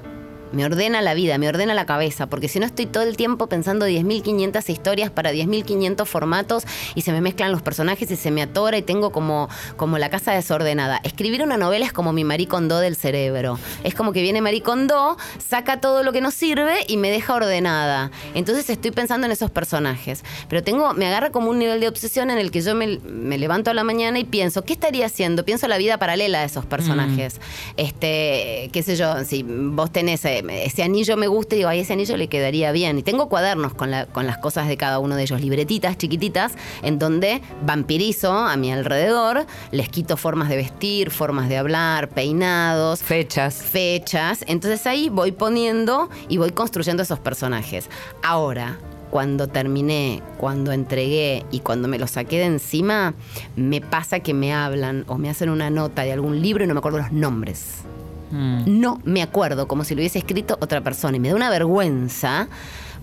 [0.51, 3.47] Me ordena la vida, me ordena la cabeza, porque si no estoy todo el tiempo
[3.47, 6.63] pensando 10.500 historias para 10.500 formatos
[6.95, 10.09] y se me mezclan los personajes y se me atora y tengo como, como la
[10.09, 10.99] casa desordenada.
[11.03, 13.59] Escribir una novela es como mi maricondo del cerebro.
[13.83, 18.11] Es como que viene maricondo, saca todo lo que no sirve y me deja ordenada.
[18.33, 20.23] Entonces estoy pensando en esos personajes.
[20.49, 23.37] Pero tengo, me agarra como un nivel de obsesión en el que yo me, me
[23.37, 25.45] levanto a la mañana y pienso, ¿qué estaría haciendo?
[25.45, 27.39] Pienso la vida paralela de esos personajes.
[27.77, 31.79] Este, qué sé yo, si vos tenés eh, ese anillo me gusta y digo, ay,
[31.79, 32.97] ese anillo le quedaría bien.
[32.97, 36.53] Y tengo cuadernos con, la, con las cosas de cada uno de ellos, libretitas chiquititas,
[36.83, 43.01] en donde vampirizo a mi alrededor, les quito formas de vestir, formas de hablar, peinados,
[43.01, 43.55] Fechas.
[43.55, 44.43] fechas.
[44.47, 47.89] Entonces ahí voy poniendo y voy construyendo esos personajes.
[48.23, 48.77] Ahora,
[49.09, 53.13] cuando terminé, cuando entregué y cuando me lo saqué de encima,
[53.55, 56.73] me pasa que me hablan o me hacen una nota de algún libro y no
[56.73, 57.85] me acuerdo los nombres.
[58.31, 58.79] Mm.
[58.79, 61.17] No me acuerdo, como si lo hubiese escrito otra persona.
[61.17, 62.47] Y me da una vergüenza.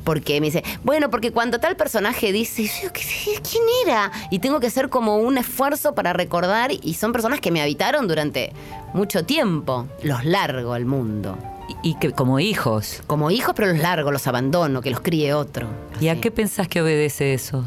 [0.05, 3.03] Porque me dice, bueno, porque cuando tal personaje dice, yo, ¿qué-
[3.49, 4.11] ¿quién era?
[4.33, 8.09] Y tengo que hacer como un esfuerzo para recordar, y son personas que me habitaron
[8.09, 8.53] durante
[8.95, 9.87] mucho tiempo.
[10.03, 11.39] Los largo al mundo.
[11.85, 13.01] Y, y que como hijos.
[13.07, 15.69] Como hijos, pero los largo, los abandono, que los críe otro.
[16.01, 17.65] ¿Y a qué pensás que obedece eso?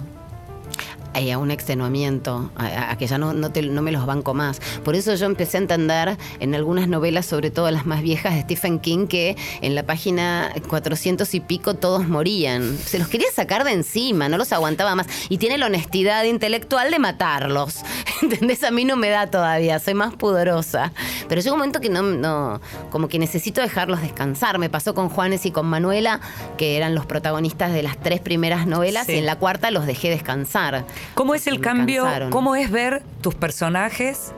[1.18, 4.60] Eh, a un extenuamiento, a, que ya no, no, te- no me los banco más.
[4.84, 8.42] Por eso yo empecé a entender en algunas novelas, sobre todo las más viejas de
[8.42, 12.78] Stephen King, que en la página 400 y pico todos morían.
[12.78, 15.08] Se los quería sacar de encima, no los aguantaba más.
[15.30, 17.78] Y tiene la honestidad intelectual de matarlos.
[18.22, 18.64] ¿Entendés?
[18.64, 20.92] A mí no me da todavía, soy más pudorosa.
[21.30, 24.60] Pero llega un momento que no, no, como que necesito dejarlos descansar.
[24.60, 26.20] Me pasó con Juanes y con Manuela,
[26.58, 29.14] que eran los protagonistas de las tres primeras novelas, Sí.
[29.14, 30.86] y en la cuarta los dejé descansar.
[31.14, 32.04] ¿Cómo es el cambio?
[32.04, 32.30] cansaron.
[32.30, 34.34] ¿Cómo es ver tus personajes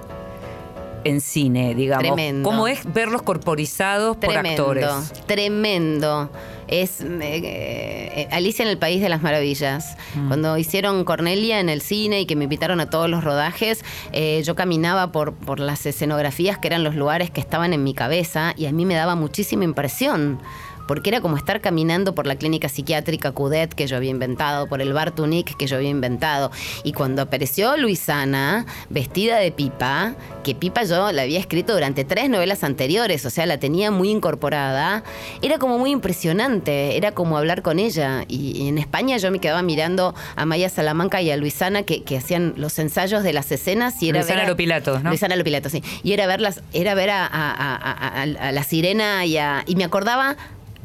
[1.03, 2.03] en cine, digamos?
[2.03, 2.47] Tremendo.
[2.47, 4.87] ¿Cómo es verlos corporizados por actores?
[5.25, 6.29] tremendo.
[6.67, 9.95] Es eh, eh, Alicia en el País de las Maravillas.
[10.27, 14.41] Cuando hicieron Cornelia en el cine y que me invitaron a todos los rodajes, eh,
[14.43, 18.53] yo caminaba por, por las escenografías que eran los lugares que estaban en mi cabeza
[18.57, 20.39] y a mí me daba muchísima impresión.
[20.87, 24.81] Porque era como estar caminando por la clínica psiquiátrica Cudet que yo había inventado, por
[24.81, 26.51] el bar Tunic que yo había inventado.
[26.83, 32.29] Y cuando apareció Luisana, vestida de pipa, que pipa yo la había escrito durante tres
[32.29, 35.03] novelas anteriores, o sea, la tenía muy incorporada,
[35.41, 38.23] era como muy impresionante, era como hablar con ella.
[38.27, 42.03] Y, y en España yo me quedaba mirando a Maya Salamanca y a Luisana que,
[42.03, 45.09] que hacían los ensayos de las escenas y era Luisana ver a- Lopilato, ¿no?
[45.09, 45.83] Luisana Lopilato, sí.
[46.03, 49.63] Y era verlas, era ver a, a- a- a- a- a la sirena y, a-
[49.67, 50.37] y me acordaba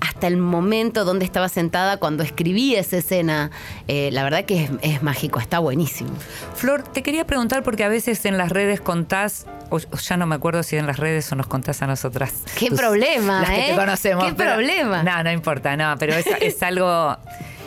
[0.03, 3.53] hasta el momento donde estaba sentada cuando escribí esa escena.
[3.87, 6.11] Eh, la verdad que es, es mágico, está buenísimo.
[6.57, 10.27] Flor, te quería preguntar porque a veces en las redes contás, o o ya no
[10.27, 12.43] me acuerdo si en las redes o nos contás a nosotras.
[12.59, 13.71] Qué problema, las que ¿eh?
[13.71, 14.25] te conocemos.
[14.25, 15.03] Qué pero- problema.
[15.05, 17.17] No, no importa, no, pero es, es algo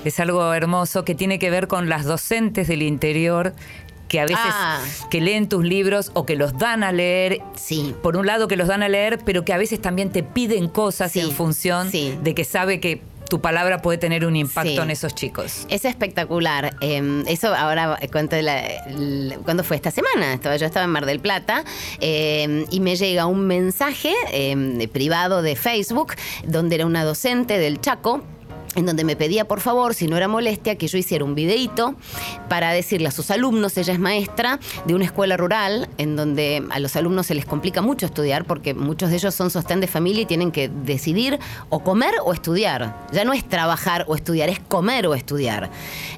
[0.03, 3.53] es algo hermoso que tiene que ver con las docentes del interior
[4.07, 4.81] que a veces Ah.
[5.09, 7.41] que leen tus libros o que los dan a leer.
[7.55, 7.93] Sí.
[8.03, 10.67] Por un lado que los dan a leer, pero que a veces también te piden
[10.67, 12.17] cosas Sí, en función sí.
[12.21, 14.77] de que sabe que tu palabra puede tener un impacto Sí.
[14.77, 15.65] en esos chicos.
[15.69, 16.75] Es espectacular.
[16.81, 18.61] Eh, eso ahora cuento la,
[18.95, 20.35] la- ¿Cuándo fue esta semana?
[20.35, 21.63] Estaba, yo estaba en Mar del Plata
[21.99, 26.13] eh, y me llega un mensaje eh, privado de Facebook
[26.45, 28.23] donde era una docente del Chaco
[28.75, 31.95] en donde me pedía por favor, si no era molestia, que yo hiciera un videíto
[32.49, 36.79] para decirle a sus alumnos, ella es maestra de una escuela rural, en donde a
[36.79, 40.23] los alumnos se les complica mucho estudiar, porque muchos de ellos son sostén de familia
[40.23, 43.07] y tienen que decidir o comer o estudiar.
[43.11, 45.69] Ya no es trabajar o estudiar, es comer o estudiar.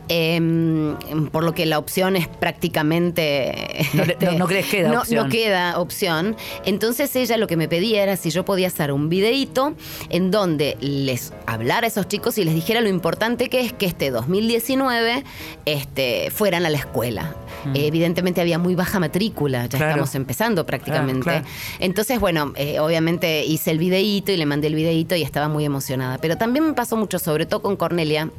[0.10, 0.96] Em,
[1.32, 3.86] por lo que la opción es prácticamente...
[3.94, 5.26] No le- no- no crees que queda no- opción.
[5.26, 6.36] no queda opción.
[6.66, 9.74] Entonces ella lo que me pedía era si yo podía hacer un videíto
[10.10, 13.86] en donde les hablara a esos chicos y les dijera lo importante que es que
[13.86, 15.24] este 2019
[15.66, 17.36] este, fueran a la escuela.
[17.74, 19.80] Eh, evidentemente había muy baja matrícula, ya Mm.
[19.80, 19.90] Claro.
[19.92, 21.24] estamos empezando prácticamente.
[21.24, 21.46] Claro,
[21.80, 25.66] Entonces, bueno, eh, obviamente hice el videíto y le mandé el videíto y estaba muy
[25.66, 26.18] emocionada.
[26.20, 28.30] Pero también me pasó mucho, sobre todo con Cornelia,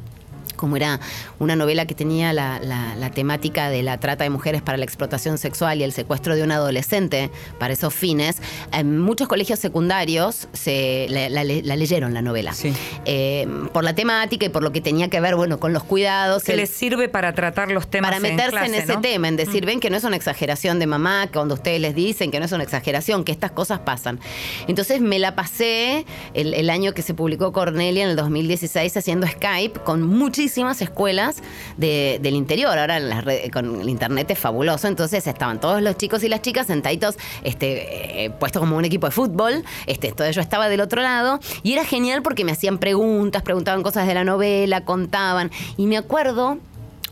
[0.59, 0.99] como era
[1.39, 4.83] una novela que tenía la, la- la temática de la trata de mujeres para la
[4.83, 8.37] explotación sexual y el secuestro de un adolescente para esos fines,
[8.73, 12.53] en muchos colegios secundarios se, la, leyeron la novela.
[12.53, 12.73] Sí.
[13.05, 16.43] Eh, por la temática y por lo que tenía que ver, bueno, con los cuidados.
[16.43, 19.01] Que el- les sirve para tratar los temas para meterse en, clase, ese ¿no?
[19.01, 21.95] tema, en decir, ven que no es una exageración de mamá, que cuando ustedes les
[21.95, 24.19] dicen que no es una exageración, que estas cosas pasan.
[24.67, 29.25] Entonces me la pasé el, el año que se publicó Cornelia, en el 2016, haciendo
[29.25, 31.35] Skype con muchísimos muchísimas escuelas
[31.77, 32.75] de- del interior.
[32.77, 34.87] Ahora las redes- con el internet es fabuloso.
[34.87, 39.05] Entonces estaban todos los chicos y las chicas sentaditos, este, eh, puestos como un equipo
[39.05, 39.63] de fútbol.
[39.85, 43.83] Este, entonces yo estaba del otro lado y era genial porque me hacían preguntas, preguntaban
[43.83, 45.51] cosas de la novela, contaban.
[45.77, 46.57] Y me acuerdo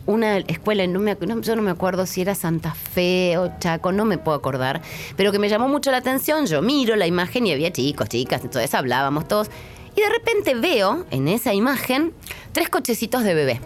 [0.06, 4.18] una escuela, no- yo no me acuerdo si era Santa Fe o Chaco, no me
[4.18, 4.80] puedo acordar,
[5.16, 6.46] pero que me llamó mucho la atención.
[6.46, 9.48] Yo miro la imagen y había chicos, chicas, entonces hablábamos todos.
[9.98, 12.12] Y de repente veo en esa imagen
[12.52, 13.60] tres cochecitos de bebé.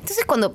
[0.00, 0.52] Entonces cuando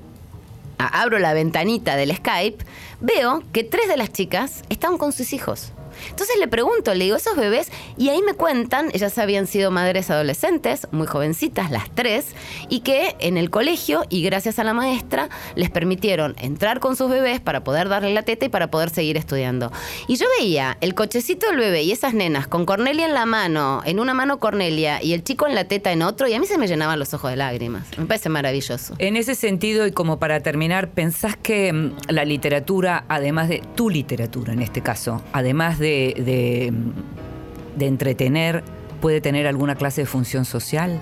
[0.78, 2.66] abro la ventanita del Skype,
[3.00, 5.72] veo que tres de las chicas estaban con sus hijos.
[6.10, 10.10] Entonces le pregunto, le digo, esos bebés, y ahí me cuentan, ellas habían sido madres
[10.10, 12.28] adolescentes, muy jovencitas, las tres,
[12.70, 17.10] y que en el colegio, y gracias a la maestra, les permitieron entrar con sus
[17.10, 19.72] bebés para poder darle la teta y para poder seguir estudiando.
[20.08, 23.82] Y yo veía el cochecito del bebé y esas nenas con Cornelia en la mano,
[23.86, 26.46] en una mano Cornelia, y el chico en la teta en otro, y a mí
[26.46, 27.86] se me llenaban los ojos de lágrimas.
[27.98, 28.96] Me parece maravilloso.
[28.98, 33.90] En ese sentido, y como para terminar, ¿pensás que mm, la literatura, además de tu
[33.90, 36.74] literatura en este caso, además de, de,
[37.76, 38.64] de entretener,
[39.02, 41.02] puede tener alguna clase de función social?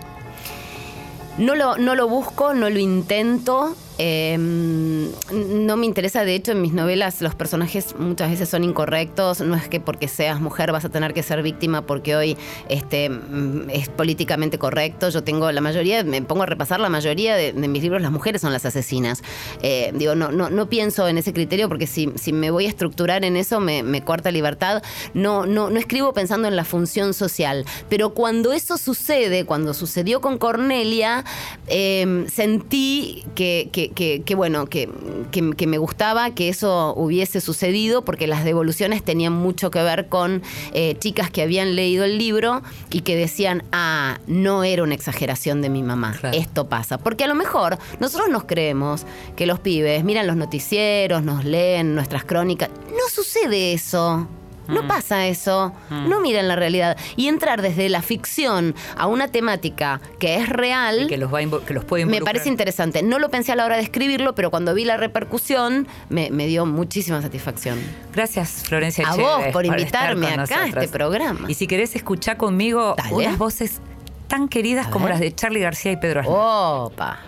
[1.37, 3.75] No lo, no lo busco, no lo intento.
[4.01, 9.41] Eh, no me interesa, de hecho, en mis novelas los personajes muchas veces son incorrectos.
[9.41, 12.37] No es que porque seas mujer vas a tener que ser víctima porque hoy
[12.69, 15.09] este, mm, es políticamente correcto.
[15.09, 18.41] Yo tengo la mayoría, me pongo a repasar la mayoría de, mis libros, las mujeres
[18.41, 19.21] son las asesinas.
[19.61, 22.69] Eh, digo, no, no, no pienso en ese criterio porque si, si me voy a
[22.69, 24.81] estructurar en eso me, me corta libertad.
[25.13, 27.65] No, no, no escribo pensando en la función social.
[27.89, 31.25] Pero cuando eso sucede, cuando sucedió con Cornelia,
[31.67, 34.89] eh, sentí que- que- que, bueno, que,
[35.31, 40.07] que- que me gustaba que eso hubiese sucedido porque las devoluciones tenían mucho que ver
[40.07, 40.41] con
[40.73, 42.61] eh, chicas que habían leído el libro
[42.91, 46.37] y que decían, ah, no era una exageración de mi mamá, Claro.
[46.37, 46.97] esto pasa.
[46.97, 51.95] Porque a lo mejor nosotros nos creemos que los pibes miran los noticieros, nos leen
[51.95, 52.69] nuestras crónicas.
[52.89, 54.27] No sucede eso.
[54.69, 56.97] No pasa eso, no miran la realidad.
[57.15, 61.39] Y entrar desde la ficción a una temática que es real, Y que los, va
[61.65, 62.33] que los puede me involucrar.
[62.35, 63.03] parece interesante.
[63.03, 66.47] No lo pensé a la hora de escribirlo, pero cuando vi la repercusión, me, me
[66.47, 67.79] dio muchísima satisfacción.
[68.13, 71.49] Gracias, Florencia A vos por invitarme acá a este programa.
[71.49, 73.13] Y si querés escuchar conmigo Dale.
[73.15, 73.79] unas voces
[74.27, 75.13] tan queridas A como ver.
[75.13, 76.35] las de Charlie García y Pedro Aznar.
[76.37, 77.19] Opa.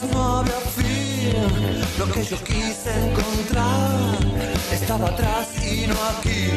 [0.00, 1.84] No había fin.
[1.98, 4.16] Lo que yo quise encontrar
[4.72, 6.50] estaba atrás y no aquí.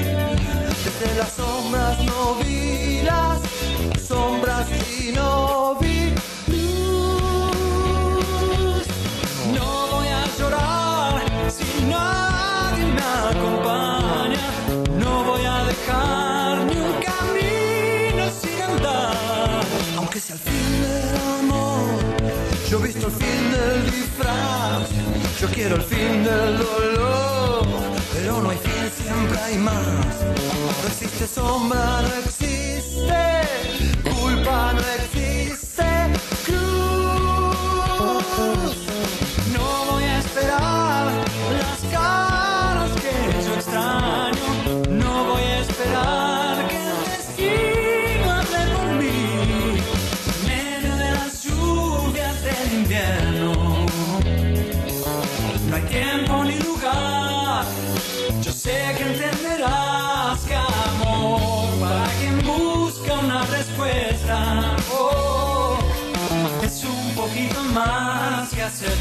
[0.85, 3.39] Desde las sombras no vi las
[4.07, 4.67] sombras
[4.99, 5.84] y no vi
[25.45, 27.67] Yo quiero el fin del dolor,
[28.13, 29.85] pero no hay fin, siempre hay más.
[30.81, 33.13] No existe sombra, no existe
[34.03, 35.04] culpa, no existe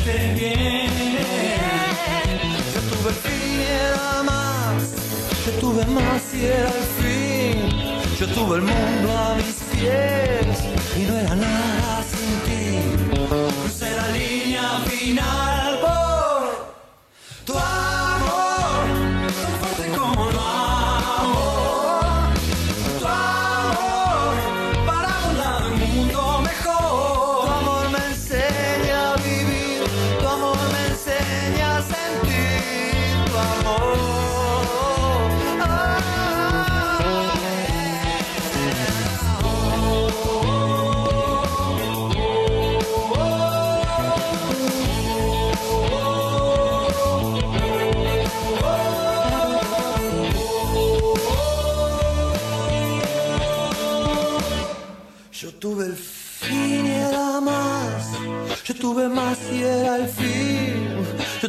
[0.05, 0.11] Yo
[2.91, 4.83] tuve fin y era más.
[5.47, 7.57] Yo tuve más y era el fin.
[8.21, 10.59] Yo tuve el mundo a mis pies
[10.99, 12.83] y no era nada sin ti.
[13.63, 15.54] Crucé la línea final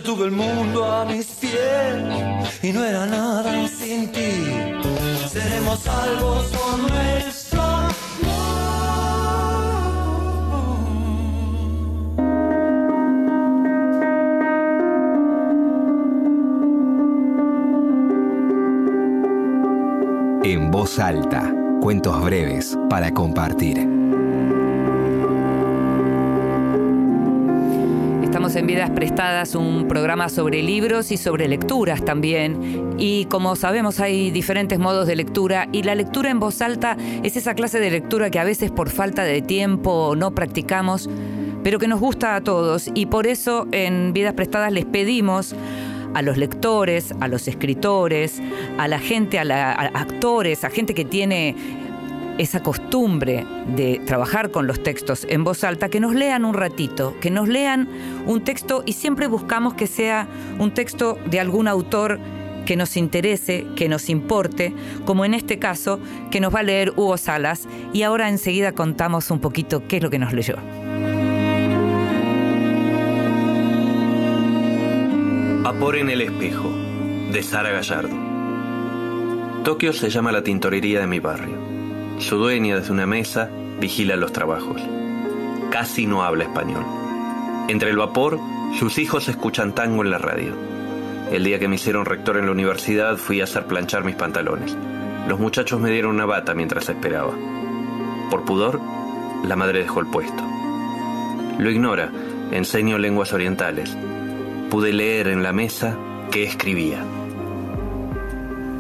[0.06, 4.32] tuve el mundo a mis pies y no era nada sin ti.
[5.28, 7.64] Seremos salvos con nuestro
[20.44, 21.52] En voz alta,
[21.82, 23.95] cuentos breves para compartir.
[28.66, 32.96] En Vidas Prestadas, un programa sobre libros y sobre lecturas también.
[32.98, 37.38] Y como sabemos hay diferentes modos de lectura y la lectura en voz alta es
[37.38, 41.08] esa clase de lectura que a veces por falta de tiempo no practicamos,
[41.64, 42.90] pero que nos gusta a todos.
[42.96, 45.54] Y por eso en Vidas Prestadas les pedimos
[46.16, 48.42] a los lectores, a los escritores,
[48.80, 51.56] a la gente, a, la- a actores, a gente que tiene
[52.38, 57.16] esa costumbre de trabajar con los textos en voz alta, que nos lean un ratito,
[57.22, 57.88] que nos lean
[58.26, 60.28] un texto y siempre buscamos que sea
[60.60, 62.20] un texto de algún autor
[62.66, 64.74] que nos interese, que nos importe,
[65.06, 66.00] como en este caso,
[66.32, 67.68] que nos va a leer Hugo Salas.
[67.94, 70.56] Y ahora enseguida contamos un poquito qué es lo que nos leyó.
[75.62, 76.72] Vapor en el espejo,
[77.32, 78.16] de Sara Gallardo.
[79.64, 81.65] Tokio se llama la tintorería de mi barrio.
[82.20, 83.50] Su dueña desde una mesa
[83.80, 84.82] vigila los trabajos.
[85.70, 86.86] Casi no habla español.
[87.68, 88.40] Entre el vapor,
[88.80, 90.54] sus hijos escuchan tango en la radio.
[91.32, 94.78] El día que me hicieron rector en la universidad fui a hacer planchar mis pantalones.
[95.28, 97.34] Los muchachos me dieron una bata mientras esperaba.
[98.30, 98.80] Por pudor,
[99.44, 100.44] la madre dejó el puesto.
[101.58, 102.12] Lo ignora,
[102.52, 103.98] enseño lenguas orientales.
[104.70, 105.98] Pude leer en la mesa
[106.32, 107.04] que escribía.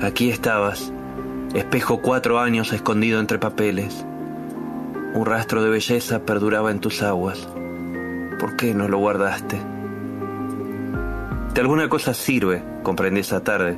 [0.01, 0.93] Aquí estabas,
[1.55, 4.05] espejo cuatro años escondido entre papeles.
[5.13, 7.47] Un rastro de belleza perduraba en tus aguas.
[8.39, 9.57] ¿Por qué no lo guardaste?
[11.53, 13.77] De alguna cosa sirve, comprendí esa tarde,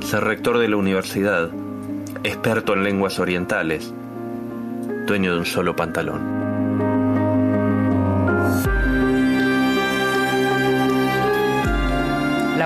[0.00, 1.50] ser rector de la universidad,
[2.24, 3.92] experto en lenguas orientales,
[5.06, 6.37] dueño de un solo pantalón.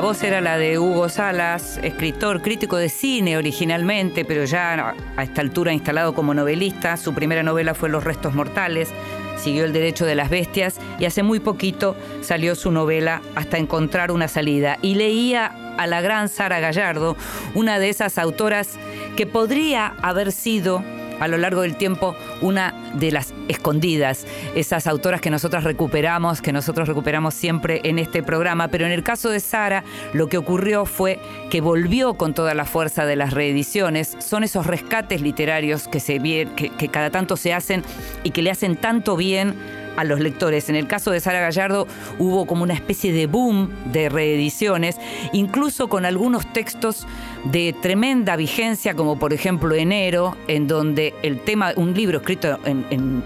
[0.03, 5.41] Voz era la de Hugo Salas, escritor, crítico de cine originalmente, pero ya a esta
[5.43, 6.97] altura instalado como novelista.
[6.97, 8.89] Su primera novela fue Los restos mortales,
[9.37, 14.11] siguió El derecho de las bestias y hace muy poquito salió su novela Hasta encontrar
[14.11, 14.77] una salida.
[14.83, 17.17] Y leía a la gran Sara Gallardo,
[17.55, 18.81] una de esas autoras
[19.17, 20.83] que podría haber sido
[21.23, 26.53] a lo largo del tiempo una de las escondidas, esas autoras que nosotras recuperamos, que
[26.53, 30.85] nosotros recuperamos siempre en este programa, pero en el caso de Sara lo que ocurrió
[30.85, 31.19] fue
[31.51, 36.19] que volvió con toda la fuerza de las reediciones, son esos rescates literarios que, se,
[36.19, 37.85] que, que cada tanto se hacen
[38.25, 40.69] y que le hacen tanto bien a los lectores.
[40.69, 41.87] En el caso de Sara Gallardo
[42.19, 44.97] hubo como una especie de boom de reediciones,
[45.33, 47.07] incluso con algunos textos
[47.45, 53.23] de tremenda vigencia, como por ejemplo Enero, en donde el tema, un libro escrito en,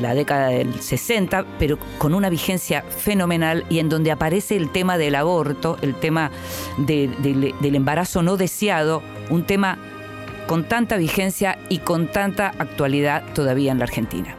[0.00, 4.96] la década del 60, pero con una vigencia fenomenal y en donde aparece el tema
[4.96, 6.30] del aborto, el tema
[6.78, 9.76] de- del- del embarazo no deseado, un tema
[10.46, 14.36] con tanta vigencia y con tanta actualidad todavía en la Argentina.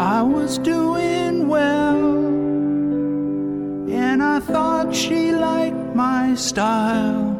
[0.00, 2.16] I was doing well,
[3.92, 7.36] and I thought she liked my style.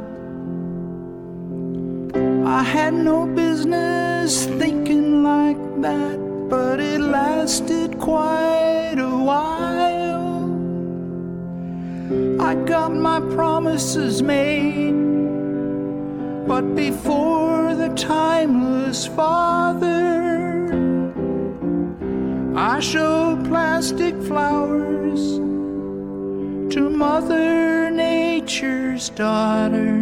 [2.47, 6.19] I had no business thinking like that,
[6.51, 10.45] but it lasted quite a while.
[12.43, 14.93] I got my promises made,
[16.47, 20.20] but before the timeless father,
[22.81, 25.37] I showed plastic flowers
[26.75, 30.01] to Mother Nature's daughter.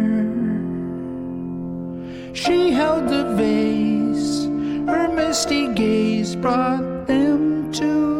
[2.31, 4.45] She held the vase,
[4.87, 8.18] her misty gaze brought them to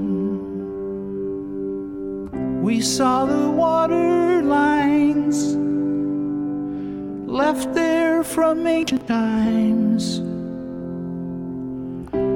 [2.61, 5.55] We saw the water lines
[7.27, 10.19] left there from ancient times.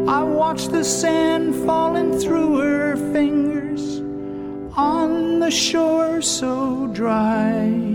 [0.10, 4.00] I watched the sand falling through her fingers
[4.76, 7.95] on the shore so dry.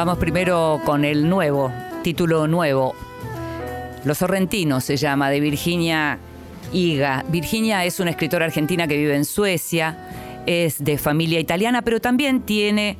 [0.00, 1.70] Vamos primero con el nuevo,
[2.02, 2.94] título nuevo.
[4.06, 6.18] Los Sorrentinos se llama, de Virginia
[6.72, 7.22] Higa.
[7.28, 9.98] Virginia es una escritora argentina que vive en Suecia,
[10.46, 12.96] es de familia italiana, pero también tiene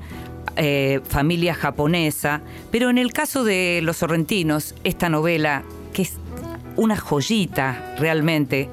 [0.57, 2.43] eh, familia japonesa.
[2.71, 5.63] Pero en el caso de Los Sorrentinos, esta novela,
[5.95, 6.19] que es
[6.77, 8.69] una joyita realmente,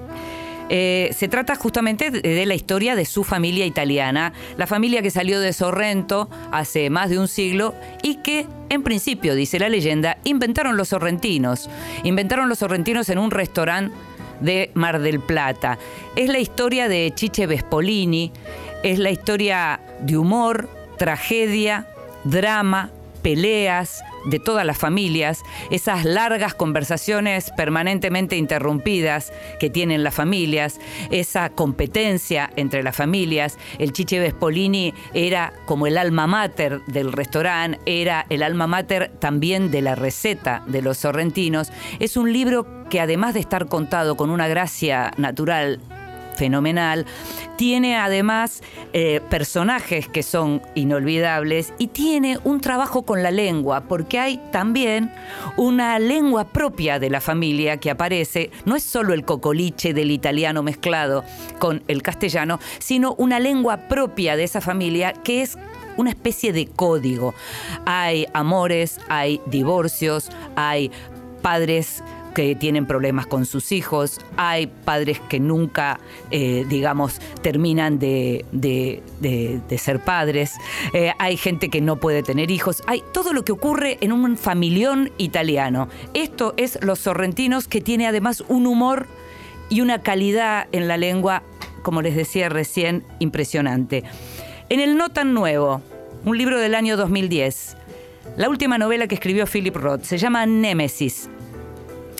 [0.69, 5.11] eh, se trata justamente de, de la historia de su familia italiana, la familia que
[5.11, 10.17] salió de Sorrento hace más de un siglo y que, en principio, dice la leyenda,
[10.23, 11.69] inventaron los sorrentinos.
[12.03, 13.95] Inventaron los sorrentinos en un restaurante
[14.39, 15.77] de Mar del Plata.
[16.15, 18.31] Es la historia de Chiche Vespolini,
[18.83, 21.87] es la historia de humor, tragedia,
[22.23, 22.91] drama,
[23.21, 30.79] peleas de todas las familias, esas largas conversaciones permanentemente interrumpidas que tienen las familias,
[31.11, 33.57] esa competencia entre las familias.
[33.79, 39.71] El Chiche Vespolini era como el alma mater del restaurante, era el alma mater también
[39.71, 41.71] de la receta de los sorrentinos.
[41.99, 45.79] Es un libro que además de estar contado con una gracia natural
[46.37, 47.05] fenomenal.
[47.57, 48.61] Tiene además
[48.93, 55.11] eh, personajes que son inolvidables y tiene un trabajo con la lengua, porque hay también
[55.57, 58.51] una lengua propia de la familia que aparece.
[58.65, 61.23] No es solo el cocoliche del italiano mezclado
[61.59, 65.57] con el castellano, sino una lengua propia de esa familia que es
[65.97, 67.33] una especie de código.
[67.85, 70.91] Hay amores, hay divorcios, hay
[71.41, 72.03] padres
[72.37, 79.01] que tienen problemas con sus hijos, hay padres que nunca, eh, digamos, terminan de, de-
[79.19, 80.51] de- ser padres,
[80.93, 84.37] eh, hay gente que no puede tener hijos, hay todo lo que ocurre en un
[84.37, 85.89] familión italiano.
[86.13, 89.07] Esto es Los Sorrentinos, que tiene además un humor
[89.69, 91.41] y una calidad en la lengua,
[91.81, 94.03] como les decía recién, impresionante.
[94.69, 95.81] En el No tan nuevo,
[96.23, 97.77] un libro del año 2010,
[98.37, 101.31] la última novela que escribió Philip Roth se llama Némesis.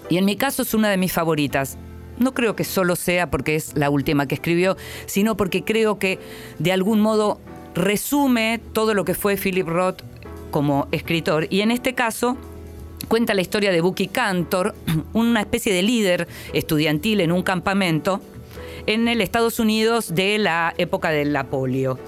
[0.09, 1.77] Y en mi caso es una de mis favoritas.
[2.17, 6.19] No creo que solo sea porque es la última que escribió, sino porque creo que
[6.59, 7.39] de algún modo
[7.75, 10.01] resume todo lo que fue Philip Roth
[10.51, 11.47] como escritor.
[11.49, 12.37] Y en este caso
[13.07, 14.73] cuenta la historia de Bucky Cantor,
[15.13, 18.21] una especie de líder estudiantil en un campamento
[18.87, 21.99] en el Estados Unidos de la época de la polio.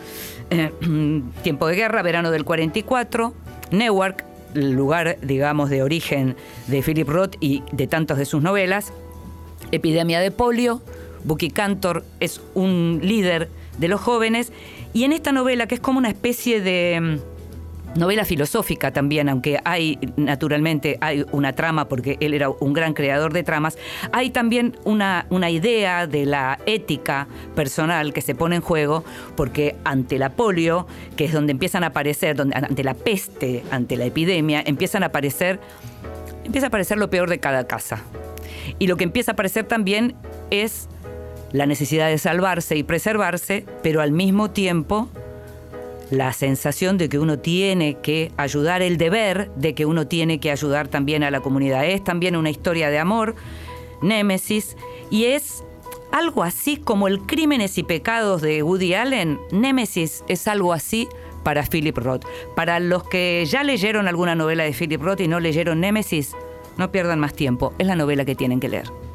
[0.49, 0.71] Eh,
[1.43, 3.33] tiempo de guerra, verano del 44,
[3.71, 6.35] Newark, lugar, digamos, de origen
[6.67, 8.93] de Philip Roth y de tantas de sus novelas,
[9.71, 10.81] epidemia de polio,
[11.23, 14.51] Bucky Cantor es un líder de los jóvenes.
[14.93, 17.17] Y en esta novela, que es como una especie de mm,
[17.95, 23.33] novela filosófica también, aunque hay naturalmente hay una trama, porque él era un gran creador
[23.33, 23.77] de tramas,
[24.11, 29.03] hay también una, una idea de la ética personal que se pone en juego,
[29.35, 33.97] porque ante la polio, que es donde empiezan a aparecer, donde, ante la peste, ante
[33.97, 35.59] la epidemia, empiezan a aparecer,
[36.43, 38.01] empieza a aparecer lo peor de cada casa.
[38.77, 40.15] Y lo que empieza a aparecer también
[40.51, 40.87] es
[41.51, 45.09] la necesidad de salvarse y preservarse, pero al mismo tiempo
[46.11, 50.51] la sensación de que uno tiene que ayudar, el deber de que uno tiene que
[50.51, 51.85] ayudar también a la comunidad.
[51.85, 53.35] Es también una historia de amor,
[54.01, 54.75] Némesis,
[55.09, 55.63] y es
[56.11, 59.39] algo así como el Crímenes y Pecados de Woody Allen.
[59.51, 61.07] Némesis es algo así
[61.43, 62.25] para Philip Roth.
[62.55, 66.35] Para los que ya leyeron alguna novela de Philip Roth y no leyeron Némesis,
[66.77, 69.08] no pierdan más tiempo, es la novela que tienen que leer.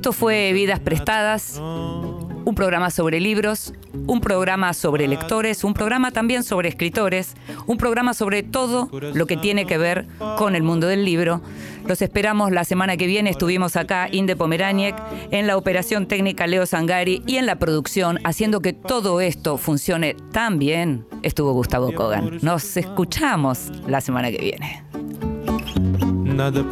[0.00, 3.74] Esto fue Vidas Prestadas, un programa sobre libros,
[4.06, 7.34] un programa sobre lectores, un programa también sobre escritores,
[7.66, 10.06] un programa sobre todo lo que tiene que ver
[10.38, 11.42] con el mundo del libro.
[11.86, 13.28] Los esperamos la semana que viene.
[13.28, 14.96] Estuvimos acá, Inde Pomeraniec,
[15.32, 20.16] en la operación técnica Leo Sangari y en la producción, haciendo que todo esto funcione
[20.32, 22.38] tan bien, estuvo Gustavo Kogan.
[22.40, 24.82] Nos escuchamos la semana que viene.
[26.24, 26.62] Nada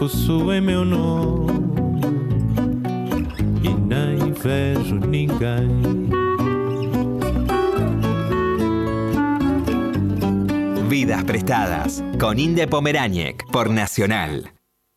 [10.88, 14.57] Vidas prestadas con Inde Pomeráñez por Nacional.